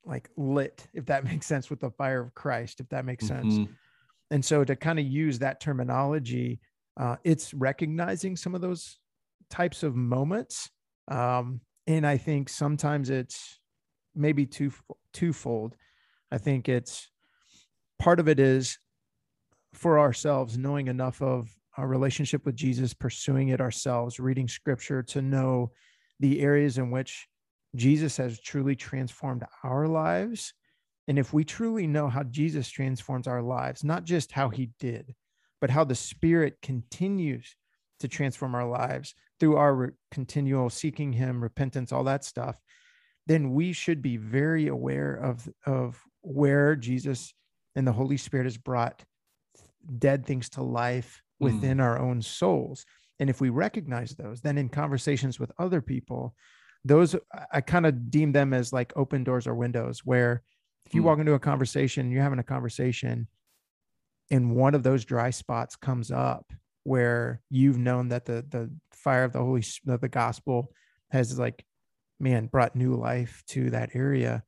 like 0.03 0.29
lit, 0.35 0.85
if 0.93 1.05
that 1.05 1.23
makes 1.31 1.45
sense, 1.45 1.69
with 1.69 1.79
the 1.79 1.91
fire 1.91 2.19
of 2.19 2.35
Christ, 2.35 2.81
if 2.81 2.89
that 2.89 3.05
makes 3.05 3.23
mm-hmm. 3.23 3.51
sense. 3.51 3.69
And 4.31 4.43
so 4.43 4.65
to 4.65 4.75
kind 4.75 4.99
of 4.99 5.05
use 5.05 5.39
that 5.39 5.61
terminology, 5.61 6.59
uh, 6.99 7.15
it's 7.23 7.53
recognizing 7.53 8.35
some 8.35 8.53
of 8.53 8.59
those 8.59 8.99
types 9.49 9.83
of 9.83 9.95
moments. 9.95 10.69
Um, 11.07 11.61
and 11.87 12.05
I 12.05 12.17
think 12.17 12.49
sometimes 12.49 13.09
it's 13.09 13.61
maybe 14.13 14.45
two 14.45 14.73
twofold. 15.13 15.77
I 16.33 16.37
think 16.37 16.67
it's 16.67 17.12
part 18.03 18.19
of 18.19 18.27
it 18.27 18.37
is 18.37 18.77
for 19.73 19.97
ourselves 19.97 20.57
knowing 20.57 20.87
enough 20.87 21.21
of 21.21 21.49
our 21.77 21.87
relationship 21.87 22.45
with 22.45 22.53
Jesus, 22.53 22.93
pursuing 22.93 23.47
it 23.47 23.61
ourselves, 23.61 24.19
reading 24.19 24.49
scripture 24.49 25.01
to 25.01 25.21
know 25.21 25.71
the 26.19 26.41
areas 26.41 26.77
in 26.77 26.91
which 26.91 27.29
Jesus 27.77 28.17
has 28.17 28.41
truly 28.41 28.75
transformed 28.75 29.45
our 29.63 29.87
lives. 29.87 30.53
And 31.07 31.17
if 31.17 31.31
we 31.31 31.45
truly 31.45 31.87
know 31.87 32.09
how 32.09 32.23
Jesus 32.23 32.67
transforms 32.67 33.25
our 33.25 33.41
lives, 33.41 33.85
not 33.85 34.03
just 34.03 34.33
how 34.33 34.49
he 34.49 34.71
did, 34.81 35.15
but 35.61 35.69
how 35.69 35.85
the 35.85 35.95
Spirit 35.95 36.57
continues 36.61 37.55
to 38.01 38.09
transform 38.09 38.53
our 38.53 38.67
lives 38.67 39.15
through 39.39 39.55
our 39.55 39.73
re- 39.73 39.89
continual 40.11 40.69
seeking 40.69 41.13
him, 41.13 41.41
repentance, 41.41 41.93
all 41.93 42.03
that 42.03 42.25
stuff, 42.25 42.59
then 43.27 43.53
we 43.53 43.71
should 43.71 44.01
be 44.01 44.17
very 44.17 44.67
aware 44.67 45.15
of, 45.15 45.47
of 45.65 46.01
where 46.21 46.75
Jesus 46.75 47.33
and 47.75 47.87
the 47.87 47.91
Holy 47.91 48.17
Spirit 48.17 48.45
has 48.45 48.57
brought 48.57 49.03
dead 49.97 50.25
things 50.25 50.49
to 50.49 50.63
life 50.63 51.21
hmm. 51.39 51.45
within 51.45 51.77
mm. 51.77 51.83
our 51.83 51.99
own 51.99 52.21
souls. 52.21 52.85
And 53.19 53.29
if 53.29 53.41
we 53.41 53.49
recognize 53.49 54.11
those, 54.15 54.41
then 54.41 54.57
in 54.57 54.69
conversations 54.69 55.39
with 55.39 55.51
other 55.57 55.81
people, 55.81 56.35
those 56.85 57.15
I 57.51 57.61
kind 57.61 57.85
of 57.85 58.11
deem 58.11 58.31
them 58.31 58.53
as 58.53 58.73
like 58.73 58.93
open 58.95 59.23
doors 59.23 59.47
or 59.47 59.55
windows 59.55 60.01
where 60.03 60.43
if 60.85 60.93
you 60.93 61.01
mm. 61.01 61.05
walk 61.05 61.19
into 61.19 61.33
a 61.33 61.39
conversation, 61.39 62.11
you're 62.11 62.23
having 62.23 62.39
a 62.39 62.43
conversation 62.43 63.27
and 64.31 64.55
one 64.55 64.75
of 64.75 64.83
those 64.83 65.05
dry 65.05 65.29
spots 65.29 65.75
comes 65.75 66.11
up 66.11 66.51
where 66.83 67.41
you've 67.49 67.77
known 67.77 68.09
that 68.09 68.25
the 68.25 68.45
the 68.49 68.69
fire 68.91 69.23
of 69.23 69.33
the 69.33 69.39
holy 69.39 69.63
the 69.85 70.09
gospel 70.09 70.71
has 71.11 71.37
like 71.37 71.65
man 72.19 72.47
brought 72.47 72.75
new 72.75 72.95
life 72.95 73.43
to 73.47 73.69
that 73.69 73.89
area 73.93 74.43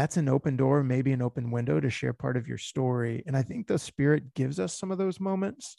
that's 0.00 0.16
an 0.16 0.30
open 0.30 0.56
door, 0.56 0.82
maybe 0.82 1.12
an 1.12 1.20
open 1.20 1.50
window 1.50 1.78
to 1.78 1.90
share 1.90 2.14
part 2.14 2.38
of 2.38 2.48
your 2.48 2.56
story. 2.56 3.22
And 3.26 3.36
I 3.36 3.42
think 3.42 3.66
the 3.66 3.78
Spirit 3.78 4.32
gives 4.32 4.58
us 4.58 4.74
some 4.74 4.90
of 4.90 4.96
those 4.96 5.20
moments 5.20 5.76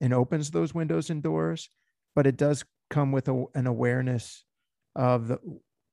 and 0.00 0.14
opens 0.14 0.50
those 0.50 0.72
windows 0.72 1.10
and 1.10 1.22
doors, 1.22 1.68
but 2.16 2.26
it 2.26 2.38
does 2.38 2.64
come 2.88 3.12
with 3.12 3.28
a, 3.28 3.44
an 3.54 3.66
awareness 3.66 4.42
of 4.96 5.28
the, 5.28 5.38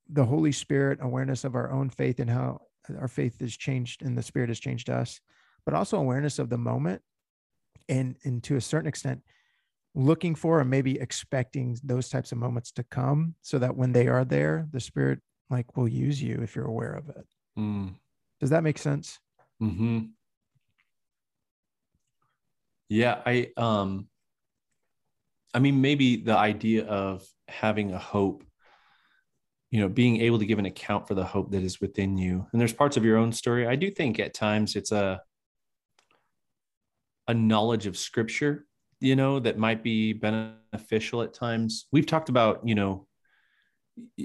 the 0.10 0.24
Holy 0.24 0.54
Spirit, 0.54 1.00
awareness 1.02 1.44
of 1.44 1.54
our 1.54 1.70
own 1.70 1.90
faith 1.90 2.22
and 2.22 2.30
how 2.30 2.62
our 2.98 3.10
faith 3.10 3.42
has 3.42 3.58
changed 3.58 4.04
and 4.04 4.18
the 4.18 4.24
Spirit 4.24 4.48
has 4.48 4.60
changed 4.62 4.90
us, 4.90 5.20
but 5.66 5.74
also 5.74 5.98
awareness 5.98 6.40
of 6.40 6.50
the 6.50 6.58
moment 6.58 7.02
and, 7.90 8.16
and 8.24 8.42
to 8.44 8.56
a 8.56 8.62
certain 8.62 8.88
extent, 8.88 9.22
looking 9.94 10.34
for 10.34 10.62
and 10.62 10.70
maybe 10.70 10.98
expecting 10.98 11.78
those 11.84 12.08
types 12.08 12.32
of 12.32 12.38
moments 12.38 12.72
to 12.72 12.84
come 12.84 13.36
so 13.42 13.60
that 13.60 13.76
when 13.76 13.92
they 13.92 14.08
are 14.08 14.24
there, 14.24 14.66
the 14.72 14.80
Spirit 14.80 15.20
like 15.50 15.76
will 15.76 15.90
use 15.90 16.24
you 16.24 16.40
if 16.42 16.56
you're 16.56 16.68
aware 16.68 16.94
of 16.94 17.10
it. 17.10 17.26
Does 18.40 18.50
that 18.50 18.64
make 18.64 18.78
sense? 18.78 19.20
Hmm. 19.60 20.00
Yeah, 22.90 23.22
I 23.26 23.52
um. 23.58 24.08
I 25.54 25.60
mean, 25.60 25.80
maybe 25.80 26.18
the 26.18 26.36
idea 26.38 26.86
of 26.86 27.26
having 27.48 27.94
a 27.94 27.98
hope, 27.98 28.44
you 29.72 29.80
know, 29.80 29.88
being 29.88 30.20
able 30.20 30.38
to 30.40 30.46
give 30.46 30.60
an 30.60 30.66
account 30.66 31.08
for 31.08 31.14
the 31.14 31.24
hope 31.24 31.52
that 31.52 31.64
is 31.64 31.80
within 31.80 32.18
you. 32.18 32.46
And 32.52 32.60
there's 32.60 32.74
parts 32.74 32.98
of 32.98 33.06
your 33.06 33.16
own 33.16 33.32
story. 33.32 33.66
I 33.66 33.78
do 33.78 33.90
think 33.90 34.20
at 34.20 34.34
times 34.34 34.76
it's 34.76 34.92
a 34.92 35.22
a 37.28 37.34
knowledge 37.34 37.88
of 37.88 37.98
scripture, 37.98 38.66
you 39.00 39.16
know, 39.16 39.40
that 39.40 39.58
might 39.58 39.82
be 39.82 40.14
beneficial 40.14 41.22
at 41.22 41.34
times. 41.34 41.88
We've 41.92 42.06
talked 42.06 42.30
about, 42.30 42.68
you 42.68 42.76
know, 42.76 43.08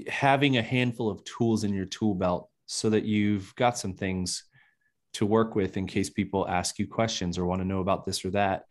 having 0.07 0.57
a 0.57 0.61
handful 0.61 1.09
of 1.09 1.23
tools 1.23 1.63
in 1.63 1.73
your 1.73 1.85
tool 1.85 2.13
belt 2.13 2.50
so 2.65 2.89
that 2.89 3.03
you've 3.03 3.53
got 3.55 3.77
some 3.77 3.93
things 3.93 4.43
to 5.13 5.25
work 5.25 5.55
with 5.55 5.77
in 5.77 5.87
case 5.87 6.09
people 6.09 6.47
ask 6.47 6.79
you 6.79 6.87
questions 6.87 7.37
or 7.37 7.45
want 7.45 7.61
to 7.61 7.67
know 7.67 7.79
about 7.79 8.05
this 8.05 8.23
or 8.23 8.31
that 8.31 8.65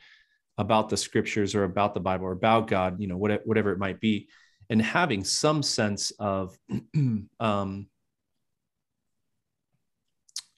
about 0.59 0.88
the 0.88 0.97
scriptures 0.97 1.54
or 1.54 1.64
about 1.64 1.94
the 1.94 2.00
bible 2.00 2.26
or 2.26 2.32
about 2.32 2.66
god 2.66 3.00
you 3.00 3.06
know 3.06 3.16
whatever, 3.16 3.73
it 3.73 3.78
might 3.78 4.00
be 4.00 4.28
and 4.68 4.80
having 4.80 5.25
some 5.25 5.62
sense 5.62 6.12
of 6.18 6.56
um, 7.40 7.87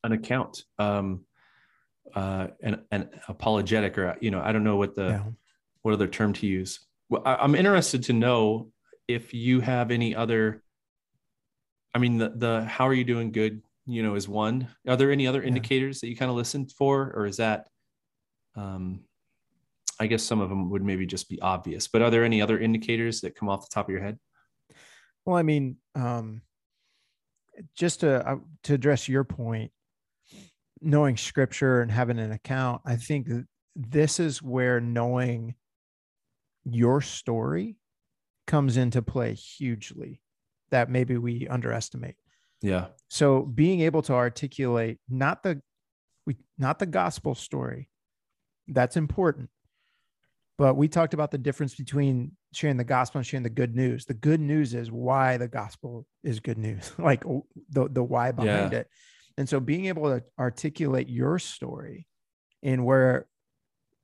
an 0.05 0.13
account 0.13 0.65
um, 0.79 1.25
uh, 2.15 2.49
an, 2.63 2.83
an 2.91 3.09
apologetic 3.29 3.97
or 3.99 4.17
you 4.21 4.31
know 4.31 4.41
i 4.41 4.53
don't 4.53 4.65
know 4.65 4.77
what 4.77 4.95
the 4.95 5.09
yeah. 5.09 5.23
what 5.83 5.95
other 5.95 6.09
term 6.09 6.33
to 6.33 6.47
use 6.47 6.81
well, 7.09 7.23
I, 7.25 7.37
i'm 7.37 7.55
interested 7.55 8.05
to 8.05 8.13
know 8.13 8.71
if 9.09 9.35
you 9.35 9.61
have 9.61 9.91
any 9.91 10.15
other 10.15 10.62
I 11.95 11.99
mean, 11.99 12.19
the, 12.19 12.31
the 12.31 12.65
how 12.65 12.89
are 12.89 12.95
you 12.95 13.05
doing 13.05 13.33
good, 13.33 13.63
you 13.87 14.03
know, 14.03 14.15
is 14.15 14.29
one. 14.29 14.69
Are 14.89 14.97
there 14.97 15.13
any 15.13 15.27
other 15.27 15.43
yeah. 15.43 15.49
indicators 15.49 16.01
that 16.01 16.09
you 16.09 16.17
kind 16.17 16.31
of 16.31 16.37
listen 16.37 16.67
for, 16.67 17.13
or 17.15 17.27
is 17.27 17.37
that, 17.37 17.69
um, 18.57 19.01
I 20.01 20.07
guess 20.07 20.23
some 20.23 20.41
of 20.41 20.49
them 20.49 20.71
would 20.71 20.83
maybe 20.83 21.07
just 21.07 21.29
be 21.29 21.41
obvious, 21.41 21.89
but 21.89 22.03
are 22.03 22.11
there 22.11 22.25
any 22.25 22.41
other 22.41 22.59
indicators 22.59 23.21
that 23.21 23.37
come 23.37 23.49
off 23.49 23.69
the 23.69 23.75
top 23.75 23.87
of 23.87 23.93
your 23.93 24.03
head? 24.03 24.19
Well, 25.25 25.37
I 25.37 25.43
mean, 25.43 25.77
um, 25.95 26.41
just 27.77 28.01
to 28.01 28.27
uh, 28.27 28.37
to 28.65 28.75
address 28.75 29.09
your 29.09 29.25
point, 29.25 29.71
knowing 30.81 31.17
scripture 31.17 31.83
and 31.83 31.93
having 31.93 32.19
an 32.19 32.33
account, 32.33 32.83
I 32.87 32.97
think 32.97 33.29
this 33.77 34.19
is 34.19 34.43
where 34.43 34.81
knowing 34.81 35.55
your 36.65 37.03
story 37.03 37.77
comes 38.47 38.77
into 38.77 39.03
play 39.03 39.35
hugely 39.35 40.22
that 40.73 40.91
maybe 40.91 41.17
we 41.17 41.47
underestimate. 41.49 42.17
Yeah. 42.61 42.87
So 43.09 43.43
being 43.43 43.81
able 43.83 44.03
to 44.03 44.15
articulate 44.15 44.99
not 45.09 45.43
the 45.43 45.63
we 46.27 46.37
not 46.59 46.79
the 46.79 46.87
gospel 46.87 47.35
story, 47.35 47.89
that's 48.69 48.97
important. 48.97 49.51
But 50.59 50.77
we 50.77 50.89
talked 50.89 51.15
about 51.15 51.31
the 51.31 51.39
difference 51.39 51.75
between 51.75 52.33
sharing 52.53 52.77
the 52.77 52.85
gospel 52.85 53.19
and 53.19 53.27
sharing 53.27 53.43
the 53.43 53.51
good 53.51 53.75
news. 53.75 54.05
The 54.05 54.15
good 54.15 54.41
news 54.41 54.75
is 54.75 54.91
why 54.91 55.37
the 55.37 55.49
gospel 55.49 56.07
is 56.23 56.41
good 56.41 56.59
news, 56.59 56.93
like 56.99 57.25
oh, 57.27 57.47
the 57.71 57.89
the 57.89 58.03
why 58.03 58.33
behind 58.33 58.73
yeah. 58.73 58.81
it. 58.81 58.89
And 59.39 59.49
so 59.49 59.61
being 59.61 59.87
able 59.87 60.05
to 60.05 60.23
articulate 60.39 61.09
your 61.09 61.39
story 61.39 62.07
and 62.63 62.85
where 62.85 63.27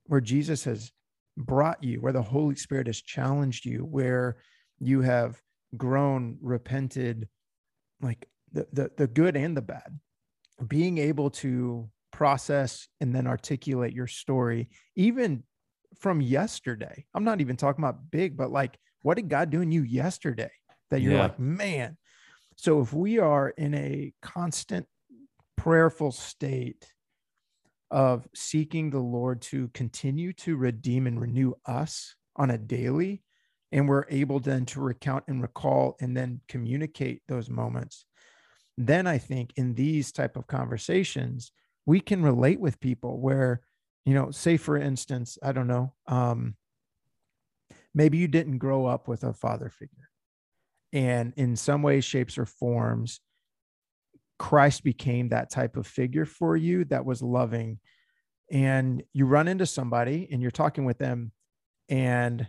where 0.07 0.21
Jesus 0.21 0.65
has 0.65 0.91
brought 1.37 1.85
you, 1.85 2.01
where 2.01 2.13
the 2.13 2.23
Holy 2.23 2.57
Spirit 2.57 2.87
has 2.89 3.01
challenged 3.01 3.65
you, 3.65 3.81
where 3.81 4.39
you 4.81 5.03
have 5.03 5.41
grown, 5.77 6.39
repented, 6.41 7.29
like 8.01 8.29
the, 8.53 8.67
the, 8.73 8.91
the 8.97 9.07
good 9.07 9.37
and 9.37 9.57
the 9.57 9.63
bad, 9.63 9.99
being 10.67 10.99
able 10.99 11.31
to 11.31 11.89
process 12.13 12.89
and 13.01 13.15
then 13.15 13.27
articulate 13.27 13.93
your 13.93 14.07
story, 14.07 14.69
even 14.97 15.43
from 15.99 16.21
yesterday. 16.21 17.05
I'm 17.15 17.25
not 17.25 17.41
even 17.41 17.57
talking 17.57 17.85
about 17.85 18.11
big, 18.11 18.37
but 18.37 18.51
like, 18.51 18.79
what 19.03 19.17
did 19.17 19.29
God 19.29 19.51
do 19.51 19.61
in 19.61 19.73
you 19.73 19.83
yesterday 19.83 20.51
that 20.91 21.01
you're 21.01 21.13
yeah. 21.13 21.23
like, 21.23 21.39
man? 21.39 21.97
So 22.57 22.81
if 22.81 22.93
we 22.93 23.19
are 23.19 23.51
in 23.51 23.75
a 23.75 24.13
constant 24.21 24.87
prayerful 25.57 26.13
state 26.13 26.93
of 27.91 28.27
seeking 28.35 28.91
the 28.91 28.99
Lord 28.99 29.41
to 29.43 29.69
continue 29.69 30.33
to 30.35 30.57
redeem 30.57 31.07
and 31.07 31.21
renew 31.21 31.55
us 31.67 32.15
on 32.37 32.51
a 32.51 32.59
daily, 32.59 33.23
and 33.73 33.89
we're 33.89 34.05
able 34.09 34.41
then 34.41 34.65
to 34.65 34.81
recount 34.81 35.25
and 35.29 35.43
recall 35.43 35.97
and 36.01 36.17
then 36.17 36.41
communicate 36.49 37.23
those 37.29 37.51
moments 37.51 38.05
then 38.77 39.07
i 39.07 39.19
think 39.19 39.53
in 39.57 39.75
these 39.75 40.13
type 40.13 40.37
of 40.37 40.47
conversations 40.47 41.53
we 41.87 42.01
can 42.01 42.23
relate 42.23 42.61
with 42.61 42.81
people 42.81 43.21
where 43.21 43.61
you 44.05 44.15
know 44.15 44.31
say 44.31 44.57
for 44.57 44.77
instance 44.77 45.39
i 45.43 45.53
don't 45.53 45.67
know 45.67 45.93
um 46.07 46.55
maybe 47.95 48.19
you 48.19 48.29
didn't 48.29 48.59
grow 48.59 48.87
up 48.87 49.09
with 49.09 49.25
a 49.25 49.33
father 49.33 49.69
figure 49.69 50.09
and 50.93 51.33
in 51.37 51.57
some 51.57 51.83
ways 51.83 52.05
shapes 52.05 52.39
or 52.39 52.47
forms 52.47 53.21
christ 54.39 54.85
became 54.85 55.29
that 55.29 55.51
type 55.51 55.77
of 55.77 55.87
figure 55.87 56.25
for 56.25 56.57
you 56.57 56.85
that 56.85 57.05
was 57.05 57.23
loving 57.23 57.79
and 58.51 59.03
you 59.13 59.27
run 59.27 59.49
into 59.49 59.67
somebody 59.67 60.29
and 60.31 60.41
you're 60.41 60.51
talking 60.51 60.85
with 60.85 60.99
them 60.99 61.33
and 61.89 62.47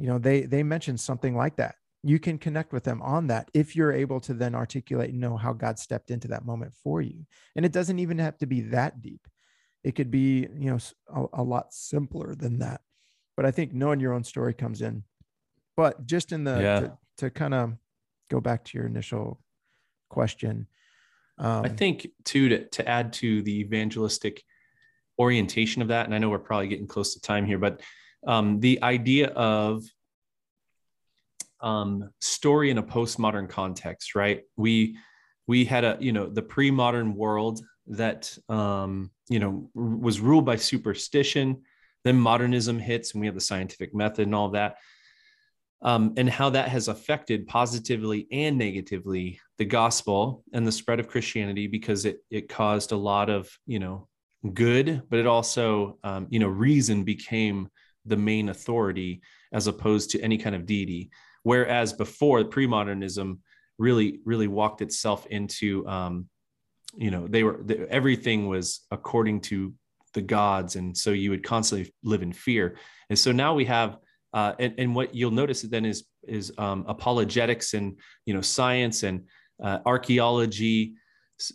you 0.00 0.06
know 0.06 0.18
they 0.18 0.42
they 0.42 0.62
mentioned 0.62 1.00
something 1.00 1.36
like 1.36 1.56
that. 1.56 1.76
You 2.02 2.18
can 2.18 2.38
connect 2.38 2.72
with 2.72 2.84
them 2.84 3.02
on 3.02 3.26
that 3.26 3.50
if 3.52 3.76
you're 3.76 3.92
able 3.92 4.20
to 4.20 4.32
then 4.32 4.54
articulate 4.54 5.10
and 5.10 5.20
know 5.20 5.36
how 5.36 5.52
god 5.52 5.78
stepped 5.78 6.10
into 6.10 6.28
that 6.28 6.46
moment 6.46 6.72
for 6.82 7.02
you. 7.02 7.26
And 7.54 7.66
it 7.66 7.72
doesn't 7.72 7.98
even 7.98 8.18
have 8.18 8.38
to 8.38 8.46
be 8.46 8.62
that 8.62 9.02
deep. 9.02 9.28
It 9.84 9.92
could 9.92 10.10
be 10.10 10.48
you 10.58 10.70
know 10.70 10.78
a, 11.14 11.40
a 11.40 11.42
lot 11.42 11.74
simpler 11.74 12.34
than 12.34 12.60
that. 12.60 12.80
But 13.36 13.44
i 13.44 13.50
think 13.50 13.72
knowing 13.72 14.00
your 14.00 14.14
own 14.14 14.24
story 14.24 14.54
comes 14.54 14.80
in. 14.80 15.04
But 15.76 16.06
just 16.06 16.32
in 16.32 16.44
the 16.44 16.60
yeah. 16.60 16.80
to, 16.80 16.98
to 17.18 17.30
kind 17.30 17.54
of 17.54 17.74
go 18.30 18.40
back 18.40 18.64
to 18.64 18.78
your 18.78 18.86
initial 18.86 19.40
question 20.08 20.66
um, 21.38 21.64
i 21.64 21.68
think 21.68 22.06
too 22.24 22.48
to, 22.48 22.64
to 22.66 22.86
add 22.88 23.12
to 23.12 23.42
the 23.42 23.60
evangelistic 23.60 24.42
orientation 25.18 25.82
of 25.82 25.88
that 25.88 26.06
and 26.06 26.14
i 26.14 26.18
know 26.18 26.28
we're 26.28 26.38
probably 26.38 26.68
getting 26.68 26.86
close 26.86 27.14
to 27.14 27.20
time 27.20 27.46
here 27.46 27.58
but 27.58 27.80
um, 28.26 28.60
the 28.60 28.82
idea 28.82 29.28
of 29.28 29.82
um, 31.60 32.10
story 32.20 32.70
in 32.70 32.78
a 32.78 32.82
postmodern 32.82 33.48
context, 33.48 34.14
right? 34.14 34.42
We 34.56 34.96
we 35.46 35.64
had 35.64 35.84
a 35.84 35.96
you 36.00 36.12
know 36.12 36.28
the 36.28 36.42
pre-modern 36.42 37.14
world 37.14 37.60
that 37.88 38.36
um, 38.48 39.10
you 39.28 39.38
know 39.38 39.70
was 39.74 40.20
ruled 40.20 40.46
by 40.46 40.56
superstition. 40.56 41.62
Then 42.04 42.18
modernism 42.18 42.78
hits, 42.78 43.12
and 43.12 43.20
we 43.20 43.26
have 43.26 43.34
the 43.34 43.40
scientific 43.40 43.94
method 43.94 44.26
and 44.26 44.34
all 44.34 44.50
that. 44.50 44.76
Um, 45.82 46.12
and 46.18 46.28
how 46.28 46.50
that 46.50 46.68
has 46.68 46.88
affected 46.88 47.46
positively 47.46 48.26
and 48.30 48.58
negatively 48.58 49.40
the 49.56 49.64
gospel 49.64 50.44
and 50.52 50.66
the 50.66 50.72
spread 50.72 51.00
of 51.00 51.08
Christianity 51.08 51.66
because 51.66 52.04
it 52.04 52.18
it 52.30 52.48
caused 52.48 52.92
a 52.92 52.96
lot 52.96 53.30
of 53.30 53.50
you 53.66 53.78
know 53.78 54.08
good, 54.54 55.02
but 55.08 55.18
it 55.18 55.26
also 55.26 55.98
um, 56.04 56.26
you 56.30 56.38
know 56.38 56.48
reason 56.48 57.04
became 57.04 57.68
the 58.04 58.16
main 58.16 58.48
authority 58.48 59.22
as 59.52 59.66
opposed 59.66 60.10
to 60.10 60.20
any 60.20 60.38
kind 60.38 60.54
of 60.54 60.66
deity. 60.66 61.10
Whereas 61.42 61.92
before 61.92 62.44
pre-modernism 62.44 63.40
really 63.78 64.20
really 64.24 64.46
walked 64.46 64.82
itself 64.82 65.26
into 65.26 65.86
um, 65.88 66.26
you 66.96 67.10
know 67.10 67.26
they 67.26 67.42
were 67.42 67.60
they, 67.64 67.78
everything 67.88 68.46
was 68.46 68.86
according 68.90 69.40
to 69.40 69.72
the 70.12 70.20
gods 70.20 70.76
and 70.76 70.96
so 70.96 71.10
you 71.10 71.30
would 71.30 71.42
constantly 71.42 71.92
live 72.02 72.22
in 72.22 72.32
fear 72.32 72.76
and 73.08 73.18
so 73.18 73.32
now 73.32 73.54
we 73.54 73.64
have 73.64 73.96
uh, 74.32 74.52
and, 74.58 74.74
and 74.78 74.94
what 74.94 75.14
you'll 75.14 75.30
notice 75.30 75.62
then 75.62 75.84
is 75.84 76.04
is 76.28 76.52
um, 76.58 76.84
apologetics 76.88 77.74
and 77.74 77.98
you 78.26 78.34
know 78.34 78.40
science 78.40 79.02
and 79.02 79.24
uh, 79.62 79.78
archaeology 79.86 80.94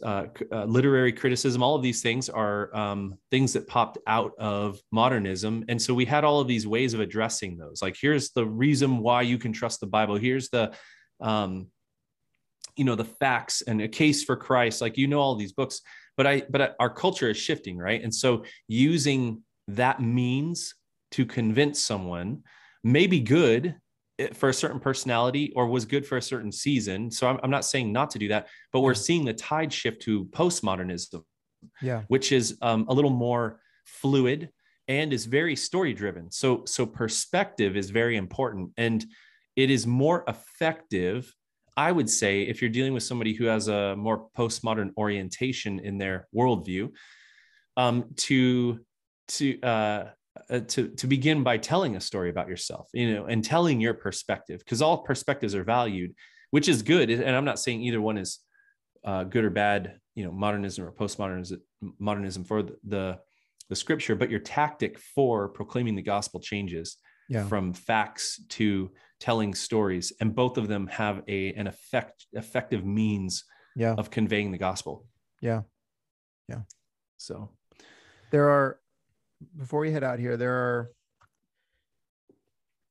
uh, 0.03 0.25
uh, 0.51 0.65
literary 0.65 1.13
criticism 1.13 1.63
all 1.63 1.75
of 1.75 1.81
these 1.81 2.01
things 2.01 2.29
are 2.29 2.75
um, 2.75 3.17
things 3.31 3.53
that 3.53 3.67
popped 3.67 3.97
out 4.07 4.33
of 4.39 4.79
modernism. 4.91 5.63
And 5.69 5.81
so 5.81 5.93
we 5.93 6.05
had 6.05 6.23
all 6.23 6.39
of 6.39 6.47
these 6.47 6.67
ways 6.67 6.93
of 6.93 6.99
addressing 6.99 7.57
those. 7.57 7.81
Like 7.81 7.97
here's 7.99 8.31
the 8.31 8.45
reason 8.45 8.99
why 8.99 9.21
you 9.23 9.37
can 9.37 9.53
trust 9.53 9.79
the 9.79 9.87
bible. 9.87 10.15
Here's 10.15 10.49
the 10.49 10.73
um, 11.21 11.67
you 12.75 12.83
know 12.83 12.95
the 12.95 13.05
facts 13.05 13.61
and 13.61 13.81
a 13.81 13.87
case 13.87 14.23
for 14.23 14.35
christ. 14.35 14.81
Like 14.81 14.97
you 14.97 15.07
know 15.07 15.19
all 15.19 15.35
these 15.35 15.53
books. 15.53 15.81
But 16.17 16.27
i 16.27 16.43
but 16.49 16.75
our 16.79 16.89
culture 16.89 17.29
is 17.29 17.37
shifting 17.37 17.77
right? 17.77 18.01
And 18.01 18.13
so 18.13 18.45
using 18.67 19.43
that 19.67 20.01
means 20.01 20.75
to 21.11 21.25
convince 21.25 21.81
someone 21.81 22.43
may 22.83 23.07
be 23.07 23.19
good 23.19 23.75
for 24.33 24.49
a 24.49 24.53
certain 24.53 24.79
personality 24.79 25.51
or 25.55 25.67
was 25.67 25.85
good 25.85 26.05
for 26.05 26.17
a 26.17 26.21
certain 26.21 26.51
season. 26.51 27.11
So 27.11 27.27
i'm, 27.27 27.39
I'm 27.43 27.49
not 27.49 27.65
saying 27.65 27.91
not 27.91 28.09
to 28.11 28.19
do 28.19 28.27
that 28.29 28.47
but 28.71 28.81
we're 28.81 28.93
seeing 28.93 29.25
the 29.25 29.33
tide 29.33 29.71
shift 29.71 30.01
to 30.03 30.25
postmodernism 30.25 31.23
yeah. 31.81 32.03
which 32.07 32.31
is 32.31 32.57
um, 32.61 32.85
a 32.87 32.93
little 32.93 33.11
more 33.11 33.59
fluid 33.85 34.49
and 34.87 35.11
is 35.13 35.25
very 35.25 35.55
story 35.55 35.93
driven 35.93 36.31
so 36.31 36.63
so 36.65 36.85
perspective 36.85 37.75
is 37.75 37.89
very 37.89 38.17
important 38.17 38.71
and 38.77 39.05
it 39.55 39.69
is 39.69 39.87
more 39.87 40.23
effective 40.27 41.33
I 41.77 41.91
would 41.91 42.09
say 42.09 42.43
if 42.43 42.61
you're 42.61 42.69
dealing 42.69 42.93
with 42.93 43.03
somebody 43.03 43.33
who 43.33 43.45
has 43.45 43.67
a 43.67 43.95
more 43.95 44.29
postmodern 44.37 44.91
orientation 44.97 45.79
in 45.79 45.97
their 45.97 46.27
worldview, 46.33 46.91
um, 47.77 48.05
to 48.15 48.79
to 49.27 49.61
uh, 49.61 50.09
uh, 50.49 50.59
to 50.59 50.89
to 50.89 51.07
begin 51.07 51.43
by 51.43 51.57
telling 51.57 51.95
a 51.95 52.01
story 52.01 52.29
about 52.29 52.47
yourself, 52.47 52.89
you 52.93 53.13
know, 53.13 53.25
and 53.25 53.43
telling 53.43 53.79
your 53.79 53.93
perspective, 53.93 54.59
because 54.59 54.81
all 54.81 54.99
perspectives 54.99 55.55
are 55.55 55.63
valued, 55.63 56.13
which 56.51 56.67
is 56.67 56.81
good. 56.81 57.09
And 57.09 57.35
I'm 57.35 57.45
not 57.45 57.59
saying 57.59 57.81
either 57.81 58.01
one 58.01 58.17
is 58.17 58.39
uh, 59.03 59.23
good 59.23 59.45
or 59.45 59.49
bad, 59.49 59.99
you 60.15 60.25
know, 60.25 60.31
modernism 60.31 60.85
or 60.85 60.91
postmodernism, 60.91 61.57
modernism 61.99 62.43
for 62.43 62.63
the, 62.63 62.75
the 62.87 63.19
the 63.69 63.75
scripture, 63.75 64.15
but 64.15 64.29
your 64.29 64.39
tactic 64.39 64.99
for 64.99 65.47
proclaiming 65.49 65.95
the 65.95 66.01
gospel 66.01 66.39
changes 66.39 66.97
yeah. 67.29 67.47
from 67.47 67.73
facts 67.73 68.39
to 68.49 68.91
telling 69.19 69.53
stories 69.55 70.13
and 70.19 70.35
both 70.35 70.57
of 70.57 70.67
them 70.67 70.87
have 70.87 71.23
a 71.27 71.53
an 71.53 71.67
effect 71.67 72.27
effective 72.33 72.85
means 72.85 73.45
yeah. 73.75 73.93
of 73.93 74.09
conveying 74.09 74.51
the 74.51 74.57
gospel 74.57 75.05
yeah 75.41 75.61
yeah 76.49 76.61
so 77.17 77.49
there 78.31 78.49
are 78.49 78.79
before 79.57 79.79
we 79.79 79.91
head 79.91 80.03
out 80.03 80.19
here 80.19 80.37
there 80.37 80.53
are 80.53 80.91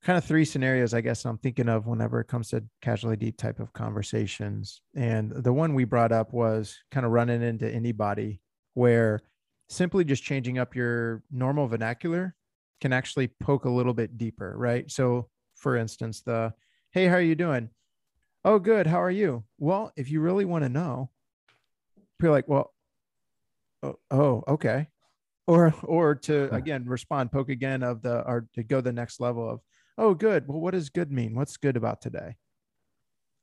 kind 0.03 0.17
of 0.17 0.23
three 0.23 0.45
scenarios 0.45 0.93
i 0.93 1.01
guess 1.01 1.25
i'm 1.25 1.37
thinking 1.37 1.69
of 1.69 1.87
whenever 1.87 2.19
it 2.19 2.27
comes 2.27 2.49
to 2.49 2.63
casually 2.81 3.15
deep 3.15 3.37
type 3.37 3.59
of 3.59 3.73
conversations 3.73 4.81
and 4.95 5.31
the 5.31 5.53
one 5.53 5.73
we 5.73 5.83
brought 5.83 6.11
up 6.11 6.33
was 6.33 6.77
kind 6.91 7.05
of 7.05 7.11
running 7.11 7.41
into 7.41 7.69
anybody 7.69 8.39
where 8.75 9.21
simply 9.67 10.03
just 10.03 10.23
changing 10.23 10.59
up 10.59 10.75
your 10.75 11.23
normal 11.31 11.67
vernacular 11.67 12.35
can 12.81 12.93
actually 12.93 13.27
poke 13.39 13.65
a 13.65 13.69
little 13.69 13.93
bit 13.93 14.17
deeper, 14.17 14.53
right? 14.57 14.89
So, 14.91 15.29
for 15.55 15.75
instance, 15.75 16.21
the 16.21 16.53
hey, 16.91 17.07
how 17.07 17.15
are 17.15 17.21
you 17.21 17.35
doing? 17.35 17.69
Oh, 18.43 18.59
good. 18.59 18.87
How 18.87 19.01
are 19.01 19.11
you? 19.11 19.43
Well, 19.57 19.91
if 19.95 20.09
you 20.11 20.21
really 20.21 20.45
want 20.45 20.63
to 20.63 20.69
know, 20.69 21.09
you're 22.21 22.31
like, 22.31 22.47
well, 22.47 22.73
oh, 23.81 23.95
oh, 24.11 24.43
okay. 24.47 24.87
Or, 25.47 25.75
or 25.83 26.15
to 26.15 26.51
again 26.53 26.85
respond, 26.85 27.31
poke 27.31 27.49
again 27.49 27.83
of 27.83 28.01
the, 28.01 28.21
or 28.21 28.47
to 28.55 28.63
go 28.63 28.81
the 28.81 28.91
next 28.91 29.19
level 29.19 29.47
of, 29.47 29.59
oh, 29.97 30.15
good. 30.15 30.47
Well, 30.47 30.59
what 30.59 30.73
does 30.73 30.89
good 30.89 31.11
mean? 31.11 31.35
What's 31.35 31.57
good 31.57 31.77
about 31.77 32.01
today? 32.01 32.35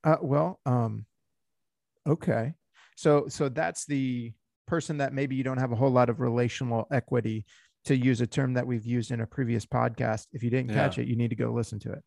Uh, 0.02 0.16
well, 0.20 0.58
um, 0.66 1.06
okay. 2.06 2.54
So, 2.96 3.26
so 3.28 3.48
that's 3.48 3.86
the 3.86 4.32
person 4.66 4.98
that 4.98 5.12
maybe 5.12 5.36
you 5.36 5.44
don't 5.44 5.58
have 5.58 5.70
a 5.70 5.76
whole 5.76 5.90
lot 5.90 6.10
of 6.10 6.20
relational 6.20 6.88
equity 6.90 7.44
to 7.84 7.96
use 7.96 8.20
a 8.20 8.26
term 8.26 8.54
that 8.54 8.66
we've 8.66 8.86
used 8.86 9.12
in 9.12 9.20
a 9.20 9.26
previous 9.26 9.64
podcast. 9.64 10.26
If 10.32 10.42
you 10.42 10.50
didn't 10.50 10.70
yeah. 10.70 10.76
catch 10.76 10.98
it, 10.98 11.06
you 11.06 11.16
need 11.16 11.30
to 11.30 11.36
go 11.36 11.52
listen 11.52 11.78
to 11.80 11.92
it. 11.92 12.02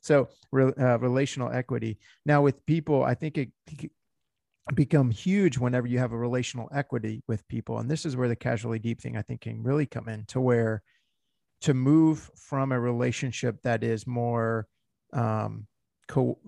So, 0.00 0.28
uh, 0.54 0.98
relational 0.98 1.50
equity. 1.52 1.98
Now, 2.26 2.42
with 2.42 2.64
people, 2.66 3.02
I 3.02 3.14
think 3.14 3.38
it 3.38 3.50
become 4.74 5.10
huge 5.10 5.58
whenever 5.58 5.86
you 5.86 5.98
have 5.98 6.12
a 6.12 6.16
relational 6.16 6.68
equity 6.72 7.22
with 7.28 7.46
people, 7.48 7.78
and 7.78 7.90
this 7.90 8.06
is 8.06 8.16
where 8.16 8.28
the 8.28 8.36
casually 8.36 8.78
deep 8.78 9.00
thing 9.00 9.16
I 9.16 9.22
think 9.22 9.42
can 9.42 9.62
really 9.62 9.86
come 9.86 10.08
in 10.08 10.24
to 10.26 10.40
where 10.40 10.82
to 11.62 11.74
move 11.74 12.30
from 12.36 12.72
a 12.72 12.80
relationship 12.80 13.62
that 13.62 13.82
is 13.84 14.06
more 14.06 14.66
um, 15.12 15.66
co 16.08 16.38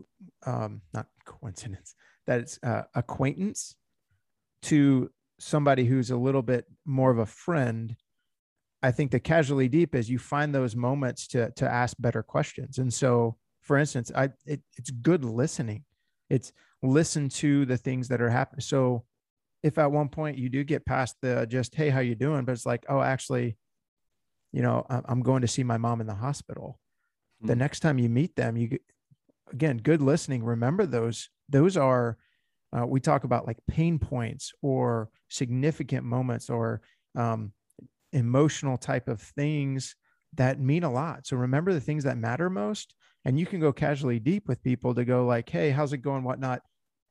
um, 0.45 0.81
not 0.95 1.07
coincidence 1.25 1.95
that 2.27 2.41
it's 2.41 2.59
uh, 2.63 2.83
acquaintance 2.95 3.77
to 4.63 5.11
somebody 5.39 5.85
who's 5.85 6.11
a 6.11 6.17
little 6.17 6.43
bit 6.43 6.65
more 6.85 7.11
of 7.11 7.19
a 7.19 7.27
friend 7.27 7.97
I 8.83 8.93
think 8.93 9.11
the 9.11 9.21
casually 9.21 9.69
deep 9.69 9.95
is 9.95 10.09
you 10.09 10.19
find 10.19 10.55
those 10.55 10.77
moments 10.77 11.27
to 11.29 11.51
to 11.53 11.69
ask 11.69 11.97
better 11.99 12.23
questions. 12.23 12.79
And 12.79 12.93
so, 12.93 13.37
for 13.63 13.77
instance, 13.79 14.13
I 14.15 14.31
it, 14.45 14.61
it's 14.77 14.91
good 14.91 15.25
listening. 15.25 15.85
It's 16.31 16.53
listen 16.83 17.29
to 17.29 17.65
the 17.67 17.77
things 17.77 18.09
that 18.09 18.21
are 18.21 18.31
happening. 18.31 18.61
So, 18.61 19.05
if 19.63 19.79
at 19.79 19.91
one 19.91 20.09
point 20.09 20.39
you 20.39 20.49
do 20.49 20.65
get 20.65 20.87
past 20.87 21.17
the 21.23 21.47
just 21.49 21.75
hey, 21.75 21.91
how 21.91 22.01
you 22.01 22.15
doing, 22.15 22.45
but 22.45 22.53
it's 22.53 22.67
like 22.67 22.85
oh, 22.89 23.01
actually, 23.01 23.57
you 24.53 24.63
know, 24.63 24.87
I'm 24.89 25.23
going 25.23 25.43
to 25.43 25.49
see 25.49 25.65
my 25.65 25.79
mom 25.79 26.01
in 26.01 26.07
the 26.07 26.15
hospital. 26.15 26.79
Mm-hmm. 27.39 27.47
The 27.49 27.53
hmm. 27.55 27.59
next 27.59 27.81
time 27.81 27.99
you 27.99 28.09
meet 28.09 28.37
them, 28.37 28.57
you 28.57 28.79
again 29.53 29.79
good 29.79 30.03
listening. 30.03 30.45
Remember 30.45 30.87
those. 30.87 31.29
Those 31.49 31.77
are 31.77 32.19
uh, 32.77 32.87
we 32.87 33.01
talk 33.01 33.25
about 33.25 33.47
like 33.47 33.59
pain 33.69 33.99
points 33.99 34.53
or 34.63 35.09
significant 35.29 36.05
moments 36.05 36.51
or 36.51 36.83
um, 37.15 37.53
emotional 38.13 38.77
type 38.77 39.09
of 39.09 39.21
things 39.21 39.95
that 40.35 40.61
mean 40.61 40.85
a 40.85 40.93
lot. 40.93 41.27
So 41.27 41.37
remember 41.37 41.73
the 41.73 41.81
things 41.81 42.05
that 42.05 42.19
matter 42.19 42.51
most. 42.51 42.95
And 43.27 43.41
you 43.41 43.45
can 43.45 43.59
go 43.59 43.73
casually 43.73 44.21
deep 44.21 44.47
with 44.47 44.63
people 44.63 44.95
to 44.95 45.05
go 45.05 45.27
like, 45.27 45.49
hey, 45.51 45.71
how's 45.71 45.93
it 45.93 45.99
going? 45.99 46.23
Whatnot. 46.23 46.63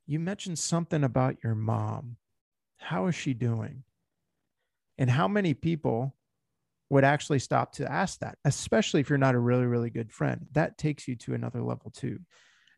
You 0.08 0.17
mentioned 0.17 0.58
something 0.58 1.04
about 1.04 1.36
your 1.43 1.56
mom. 1.56 2.15
How 2.78 3.08
is 3.08 3.15
she 3.15 3.34
doing? 3.34 3.84
And 4.97 5.10
how 5.10 5.28
many 5.28 5.54
people 5.54 6.15
would 6.89 7.04
actually 7.04 7.39
stop 7.39 7.73
to 7.73 7.91
ask 7.91 8.19
that, 8.19 8.38
especially 8.45 9.01
if 9.01 9.10
you're 9.10 9.17
not 9.17 9.36
a 9.36 9.39
really, 9.39 9.65
really 9.65 9.89
good 9.89 10.10
friend? 10.10 10.45
That 10.54 10.78
takes 10.78 11.06
you 11.06 11.17
to 11.17 11.34
another 11.34 11.62
level 11.62 11.91
too. 11.91 12.19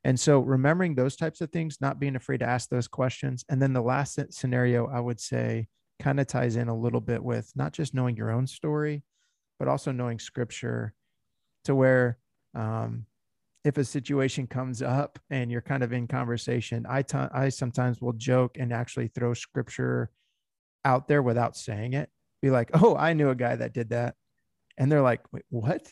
And 0.03 0.19
so 0.19 0.39
remembering 0.39 0.95
those 0.95 1.15
types 1.15 1.39
of 1.39 1.51
things, 1.51 1.77
not 1.79 1.99
being 1.99 2.15
afraid 2.15 2.39
to 2.39 2.47
ask 2.47 2.69
those 2.69 2.87
questions. 2.87 3.45
And 3.49 3.61
then 3.61 3.71
the 3.71 3.81
last 3.81 4.19
scenario 4.31 4.87
I 4.87 4.99
would 4.99 5.19
say 5.19 5.67
kind 5.99 6.19
of 6.19 6.25
ties 6.25 6.55
in 6.55 6.69
a 6.69 6.75
little 6.75 7.01
bit 7.01 7.23
with 7.23 7.51
not 7.55 7.73
just 7.73 7.93
knowing 7.93 8.17
your 8.17 8.31
own 8.31 8.47
story, 8.47 9.03
but 9.59 9.67
also 9.67 9.91
knowing 9.91 10.17
scripture 10.17 10.95
to 11.65 11.75
where 11.75 12.17
um, 12.55 13.05
if 13.63 13.77
a 13.77 13.83
situation 13.83 14.47
comes 14.47 14.81
up 14.81 15.19
and 15.29 15.51
you're 15.51 15.61
kind 15.61 15.83
of 15.83 15.93
in 15.93 16.07
conversation, 16.07 16.85
I, 16.87 17.01
t- 17.01 17.17
I 17.17 17.49
sometimes 17.49 18.01
will 18.01 18.13
joke 18.13 18.57
and 18.57 18.71
actually 18.71 19.09
throw 19.09 19.33
scripture 19.33 20.09
out 20.85 21.07
there 21.07 21.21
without 21.21 21.57
saying 21.57 21.93
it. 21.93 22.09
Be 22.41 22.49
like, 22.49 22.69
oh, 22.73 22.95
I 22.95 23.13
knew 23.13 23.29
a 23.29 23.35
guy 23.35 23.55
that 23.55 23.73
did 23.73 23.89
that. 23.89 24.15
And 24.77 24.91
they're 24.91 25.01
like, 25.01 25.21
wait, 25.33 25.43
what? 25.49 25.91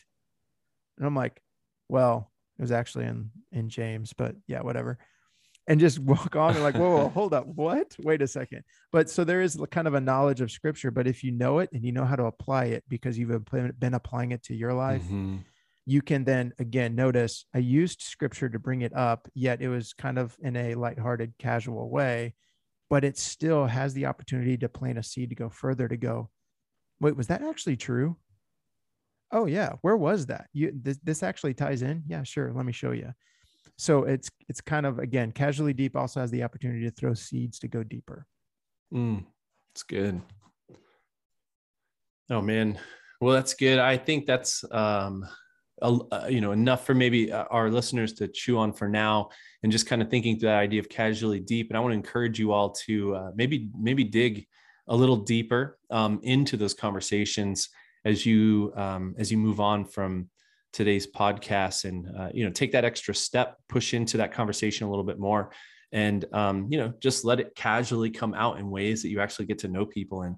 And 0.96 1.06
I'm 1.06 1.16
like, 1.16 1.40
well, 1.88 2.30
it 2.58 2.62
was 2.62 2.72
actually 2.72 3.06
in 3.06 3.30
in 3.52 3.68
James, 3.68 4.12
but 4.12 4.36
yeah, 4.46 4.62
whatever 4.62 4.98
and 5.66 5.80
just 5.80 5.98
walk 6.00 6.36
on 6.36 6.54
and 6.54 6.62
like, 6.62 6.76
whoa, 6.76 6.96
whoa, 6.96 7.08
hold 7.08 7.34
up, 7.34 7.46
what? 7.46 7.94
Wait 8.00 8.22
a 8.22 8.26
second. 8.26 8.62
But 8.92 9.10
so 9.10 9.24
there 9.24 9.42
is 9.42 9.58
kind 9.70 9.86
of 9.86 9.94
a 9.94 10.00
knowledge 10.00 10.40
of 10.40 10.50
scripture, 10.50 10.90
but 10.90 11.06
if 11.06 11.24
you 11.24 11.32
know 11.32 11.58
it 11.58 11.70
and 11.72 11.84
you 11.84 11.92
know 11.92 12.04
how 12.04 12.16
to 12.16 12.24
apply 12.24 12.66
it 12.66 12.84
because 12.88 13.18
you've 13.18 13.44
been 13.78 13.94
applying 13.94 14.32
it 14.32 14.42
to 14.44 14.54
your 14.54 14.72
life, 14.72 15.02
mm-hmm. 15.02 15.38
You 15.86 16.02
can 16.02 16.24
then 16.24 16.52
again 16.58 16.96
notice 16.96 17.46
I 17.54 17.58
used 17.58 18.02
scripture 18.02 18.48
to 18.48 18.58
bring 18.58 18.82
it 18.82 18.94
up, 18.94 19.28
yet 19.34 19.62
it 19.62 19.68
was 19.68 19.94
kind 19.94 20.18
of 20.18 20.36
in 20.42 20.56
a 20.56 20.74
lighthearted, 20.74 21.34
casual 21.38 21.88
way, 21.88 22.34
but 22.90 23.04
it 23.04 23.16
still 23.16 23.66
has 23.66 23.94
the 23.94 24.06
opportunity 24.06 24.56
to 24.58 24.68
plant 24.68 24.98
a 24.98 25.02
seed 25.02 25.30
to 25.30 25.36
go 25.36 25.48
further 25.48 25.86
to 25.86 25.96
go. 25.96 26.28
Wait, 27.00 27.16
was 27.16 27.28
that 27.28 27.42
actually 27.42 27.76
true? 27.76 28.16
Oh 29.32 29.46
yeah, 29.46 29.74
where 29.82 29.96
was 29.96 30.26
that? 30.26 30.48
You 30.52 30.72
this, 30.74 30.98
this 31.04 31.22
actually 31.22 31.54
ties 31.54 31.82
in. 31.82 32.02
Yeah, 32.08 32.24
sure. 32.24 32.52
Let 32.52 32.66
me 32.66 32.72
show 32.72 32.90
you. 32.90 33.12
So 33.78 34.04
it's 34.04 34.28
it's 34.48 34.60
kind 34.60 34.86
of 34.86 34.98
again 34.98 35.30
casually 35.30 35.72
deep 35.72 35.96
also 35.96 36.20
has 36.20 36.30
the 36.30 36.42
opportunity 36.42 36.84
to 36.84 36.90
throw 36.90 37.14
seeds 37.14 37.60
to 37.60 37.68
go 37.68 37.84
deeper. 37.84 38.26
Mm, 38.92 39.24
it's 39.72 39.84
good. 39.84 40.20
Oh 42.28 42.40
man, 42.40 42.78
well 43.20 43.34
that's 43.34 43.54
good. 43.54 43.78
I 43.78 43.96
think 43.96 44.26
that's 44.26 44.64
um 44.72 45.24
uh, 45.82 46.26
you 46.28 46.40
know 46.40 46.52
enough 46.52 46.86
for 46.86 46.94
maybe 46.94 47.32
uh, 47.32 47.44
our 47.50 47.70
listeners 47.70 48.12
to 48.14 48.28
chew 48.28 48.58
on 48.58 48.72
for 48.72 48.88
now 48.88 49.28
and 49.62 49.72
just 49.72 49.86
kind 49.86 50.02
of 50.02 50.08
thinking 50.08 50.38
through 50.38 50.48
that 50.48 50.58
idea 50.58 50.80
of 50.80 50.88
casually 50.88 51.40
deep. 51.40 51.70
And 51.70 51.76
i 51.76 51.80
want 51.80 51.92
to 51.92 51.96
encourage 51.96 52.38
you 52.38 52.52
all 52.52 52.70
to 52.86 53.14
uh, 53.14 53.30
maybe 53.34 53.70
maybe 53.78 54.04
dig 54.04 54.46
a 54.88 54.96
little 54.96 55.16
deeper 55.16 55.78
um, 55.90 56.20
into 56.22 56.56
those 56.56 56.74
conversations 56.74 57.68
as 58.04 58.24
you 58.24 58.72
um, 58.76 59.14
as 59.18 59.30
you 59.30 59.38
move 59.38 59.60
on 59.60 59.84
from 59.84 60.28
today's 60.72 61.06
podcast 61.06 61.84
and 61.84 62.06
uh, 62.18 62.28
you 62.32 62.44
know 62.44 62.50
take 62.50 62.72
that 62.72 62.84
extra 62.84 63.14
step 63.14 63.56
push 63.68 63.94
into 63.94 64.18
that 64.18 64.32
conversation 64.32 64.86
a 64.86 64.90
little 64.90 65.04
bit 65.04 65.18
more 65.18 65.50
and 65.92 66.26
um, 66.32 66.66
you 66.70 66.78
know 66.78 66.92
just 67.00 67.24
let 67.24 67.40
it 67.40 67.54
casually 67.54 68.10
come 68.10 68.34
out 68.34 68.58
in 68.58 68.70
ways 68.70 69.02
that 69.02 69.08
you 69.08 69.20
actually 69.20 69.46
get 69.46 69.58
to 69.58 69.68
know 69.68 69.86
people 69.86 70.22
and 70.22 70.36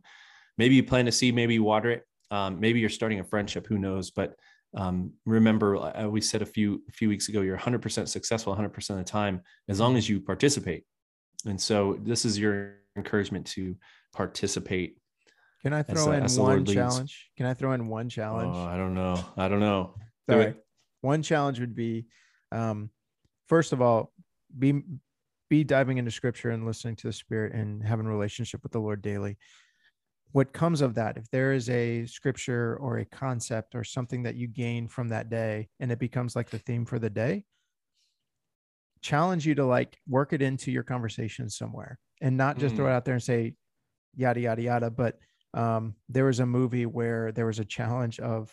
maybe 0.59 0.75
you 0.75 0.83
plan 0.83 1.07
to 1.07 1.13
see 1.13 1.33
maybe 1.33 1.55
you 1.55 1.63
water 1.63 1.91
it. 1.91 2.07
Um, 2.31 2.61
maybe 2.61 2.81
you're 2.81 2.91
starting 2.91 3.21
a 3.21 3.25
friendship 3.25 3.67
who 3.67 3.79
knows? 3.79 4.11
But 4.11 4.35
um, 4.77 5.13
remember 5.25 5.77
uh, 5.77 6.09
we 6.09 6.21
said 6.21 6.43
a 6.43 6.47
few 6.47 6.83
a 6.89 6.93
few 6.93 7.09
weeks 7.09 7.29
ago 7.29 7.41
you're 7.41 7.57
100% 7.57 8.09
successful 8.09 8.55
100% 8.55 8.91
of 8.91 8.97
the 8.97 9.05
time 9.05 9.41
as 9.69 9.81
long 9.81 9.97
as 9.97 10.09
you 10.09 10.21
participate. 10.21 10.85
And 11.47 11.61
so 11.61 11.99
this 12.03 12.25
is 12.25 12.39
your 12.39 12.75
encouragement 12.97 13.47
to 13.47 13.77
participate 14.13 14.97
can 15.63 15.73
i 15.73 15.83
throw 15.83 16.13
in 16.13 16.25
one 16.25 16.65
challenge? 16.65 17.31
Can 17.37 17.47
i 17.47 17.55
throw 17.55 17.73
in 17.73 17.89
one 17.89 18.09
challenge? 18.09 18.55
Oh, 18.55 18.65
i 18.65 18.77
don't 18.77 18.95
know. 18.95 19.25
I 19.37 19.49
don't 19.49 19.61
know. 19.61 19.95
Sorry. 20.31 20.55
one 21.01 21.23
challenge 21.23 21.59
would 21.59 21.75
be 21.75 22.07
um, 22.53 22.91
first 23.49 23.73
of 23.73 23.83
all 23.83 24.13
be 24.57 24.83
be 25.51 25.65
diving 25.65 25.99
into 25.99 26.11
scripture 26.11 26.51
and 26.51 26.67
listening 26.67 26.97
to 26.97 27.07
the 27.07 27.13
spirit 27.13 27.55
and 27.55 27.83
having 27.83 28.07
a 28.07 28.11
relationship 28.11 28.63
with 28.63 28.73
the 28.73 28.81
lord 28.81 29.03
daily 29.03 29.39
what 30.33 30.53
comes 30.53 30.81
of 30.81 30.95
that 30.95 31.17
if 31.17 31.31
there 31.31 31.53
is 31.53 31.71
a 31.71 32.05
scripture 32.07 32.77
or 32.81 32.99
a 32.99 33.05
concept 33.05 33.75
or 33.75 33.83
something 33.83 34.23
that 34.23 34.35
you 34.35 34.47
gain 34.47 34.89
from 34.89 35.09
that 35.09 35.31
day 35.31 35.69
and 35.81 35.91
it 35.91 35.99
becomes 35.99 36.37
like 36.37 36.51
the 36.51 36.59
theme 36.59 36.85
for 36.85 36.99
the 36.99 37.11
day 37.11 37.45
challenge 39.01 39.47
you 39.47 39.55
to 39.55 39.65
like 39.65 39.97
work 40.09 40.33
it 40.33 40.43
into 40.43 40.71
your 40.71 40.83
conversation 40.83 41.49
somewhere 41.49 41.99
and 42.21 42.37
not 42.37 42.59
just 42.59 42.75
mm. 42.75 42.79
throw 42.79 42.87
it 42.89 42.93
out 42.93 43.05
there 43.05 43.15
and 43.15 43.23
say 43.23 43.55
yada 44.17 44.41
yada 44.41 44.63
yada 44.63 44.91
but 44.91 45.19
um, 45.55 45.95
there 46.09 46.27
was 46.27 46.41
a 46.41 46.47
movie 46.47 46.85
where 46.85 47.33
there 47.33 47.47
was 47.47 47.59
a 47.59 47.65
challenge 47.65 48.21
of 48.21 48.53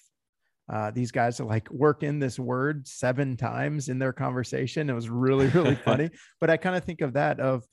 uh, 0.72 0.92
these 0.92 1.12
guys 1.12 1.38
that 1.38 1.46
like 1.46 1.70
work 1.70 2.04
in 2.04 2.20
this 2.20 2.40
word 2.40 2.88
seven 2.88 3.36
times 3.36 3.90
in 3.90 4.00
their 4.00 4.14
conversation 4.14 4.90
it 4.90 4.94
was 4.94 5.10
really 5.10 5.48
really 5.48 5.76
funny 5.86 6.10
but 6.40 6.50
i 6.50 6.58
kind 6.58 6.76
of 6.76 6.84
think 6.84 7.02
of 7.02 7.14
that 7.14 7.40
of 7.40 7.66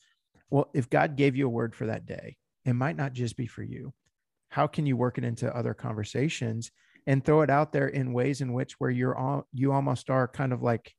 well 0.50 0.70
if 0.74 0.90
god 0.90 1.16
gave 1.16 1.36
you 1.36 1.46
a 1.46 1.50
word 1.50 1.74
for 1.74 1.86
that 1.86 2.04
day 2.04 2.36
it 2.64 2.74
might 2.74 2.96
not 2.96 3.12
just 3.12 3.36
be 3.36 3.46
for 3.46 3.62
you. 3.62 3.92
How 4.48 4.66
can 4.66 4.86
you 4.86 4.96
work 4.96 5.18
it 5.18 5.24
into 5.24 5.54
other 5.54 5.74
conversations 5.74 6.70
and 7.06 7.24
throw 7.24 7.42
it 7.42 7.50
out 7.50 7.72
there 7.72 7.88
in 7.88 8.12
ways 8.12 8.40
in 8.40 8.52
which 8.52 8.78
where 8.78 8.90
you're 8.90 9.16
all 9.16 9.46
you 9.52 9.72
almost 9.72 10.10
are 10.10 10.28
kind 10.28 10.52
of 10.52 10.62
like 10.62 10.92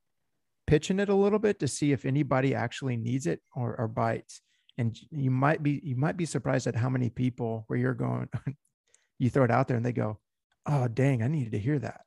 pitching 0.66 0.98
it 0.98 1.08
a 1.08 1.14
little 1.14 1.38
bit 1.38 1.60
to 1.60 1.68
see 1.68 1.92
if 1.92 2.04
anybody 2.04 2.54
actually 2.54 2.96
needs 2.96 3.26
it 3.26 3.40
or, 3.54 3.76
or 3.78 3.88
bites? 3.88 4.40
And 4.76 4.98
you 5.10 5.30
might 5.30 5.62
be 5.62 5.80
you 5.84 5.96
might 5.96 6.16
be 6.16 6.26
surprised 6.26 6.66
at 6.66 6.74
how 6.74 6.88
many 6.88 7.10
people 7.10 7.64
where 7.68 7.78
you're 7.78 7.94
going 7.94 8.28
you 9.18 9.30
throw 9.30 9.44
it 9.44 9.50
out 9.50 9.68
there 9.68 9.76
and 9.76 9.86
they 9.86 9.92
go 9.92 10.18
oh 10.66 10.88
dang 10.88 11.22
i 11.22 11.28
needed 11.28 11.52
to 11.52 11.58
hear 11.58 11.78
that. 11.78 12.00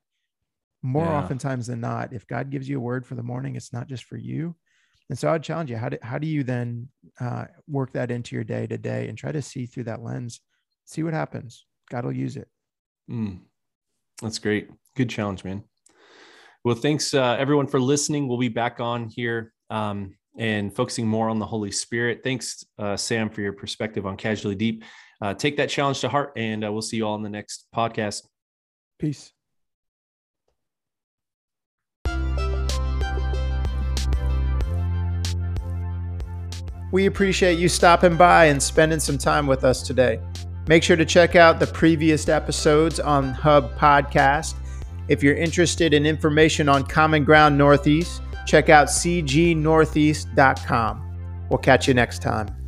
More 0.84 1.06
yeah. 1.06 1.20
oftentimes 1.20 1.68
than 1.68 1.80
not 1.80 2.14
if 2.14 2.28
god 2.28 2.50
gives 2.50 2.68
you 2.68 2.78
a 2.78 2.82
word 2.82 3.06
for 3.06 3.16
the 3.16 3.24
morning 3.24 3.56
it's 3.56 3.74
not 3.74 3.88
just 3.88 4.04
for 4.04 4.18
you 4.18 4.56
and 5.10 5.18
so 5.18 5.30
I'd 5.30 5.44
challenge 5.44 5.70
you, 5.70 5.78
how 5.78 5.90
do, 5.90 5.98
how 6.02 6.18
do 6.18 6.28
you 6.28 6.44
then 6.44 6.90
uh, 7.20 7.46
work 7.68 7.94
that 7.94 8.12
into 8.12 8.36
your 8.36 8.44
day 8.44 8.68
to 8.68 8.78
day 8.78 9.08
and 9.08 9.18
try 9.18 9.32
to 9.32 9.42
see 9.42 9.66
through 9.66 9.86
that 9.86 10.04
lens, 10.04 10.42
see 10.86 11.04
what 11.04 11.14
happens. 11.14 11.66
God 11.90 12.06
will 12.06 12.14
use 12.14 12.36
it. 12.36 12.50
Mm, 13.10 13.40
that's 14.22 14.40
great. 14.40 14.70
Good 14.96 15.10
challenge, 15.10 15.44
man. 15.44 15.64
Well, 16.66 16.76
thanks 16.76 17.14
uh, 17.14 17.38
everyone 17.40 17.68
for 17.68 17.80
listening. 17.80 18.28
We'll 18.28 18.38
be 18.38 18.50
back 18.50 18.82
on 18.82 19.08
here 19.08 19.54
um, 19.70 20.16
and 20.38 20.76
focusing 20.76 21.08
more 21.08 21.30
on 21.30 21.40
the 21.40 21.46
Holy 21.46 21.72
Spirit. 21.72 22.22
Thanks, 22.24 22.66
uh, 22.78 22.98
Sam, 22.98 23.30
for 23.30 23.42
your 23.42 23.54
perspective 23.54 24.06
on 24.06 24.18
Casually 24.18 24.56
Deep. 24.56 24.84
Uh, 25.22 25.34
take 25.34 25.58
that 25.58 25.70
challenge 25.70 26.02
to 26.02 26.10
heart, 26.10 26.34
and 26.36 26.66
uh, 26.66 26.72
we'll 26.72 26.82
see 26.82 26.98
you 26.98 27.08
all 27.08 27.16
in 27.16 27.24
the 27.24 27.30
next 27.30 27.68
podcast. 27.74 28.28
Peace. 29.00 29.32
We 36.92 37.06
appreciate 37.06 37.60
you 37.60 37.70
stopping 37.70 38.16
by 38.16 38.46
and 38.46 38.64
spending 38.64 39.00
some 39.00 39.18
time 39.18 39.48
with 39.48 39.64
us 39.64 39.82
today. 39.82 40.20
Make 40.68 40.84
sure 40.84 40.98
to 40.98 41.06
check 41.06 41.36
out 41.36 41.60
the 41.60 41.68
previous 41.68 42.30
episodes 42.30 43.00
on 43.00 43.34
Hub 43.34 43.76
Podcast. 43.78 44.56
If 45.08 45.24
you're 45.24 45.36
interested 45.36 45.94
in 45.94 46.06
information 46.06 46.70
on 46.70 46.86
Common 46.86 47.24
Ground 47.24 47.58
Northeast, 47.58 48.22
check 48.46 48.70
out 48.70 48.88
cgnortheast.com. 48.88 51.04
We'll 51.50 51.60
catch 51.60 51.88
you 51.88 51.94
next 51.94 52.22
time. 52.22 52.67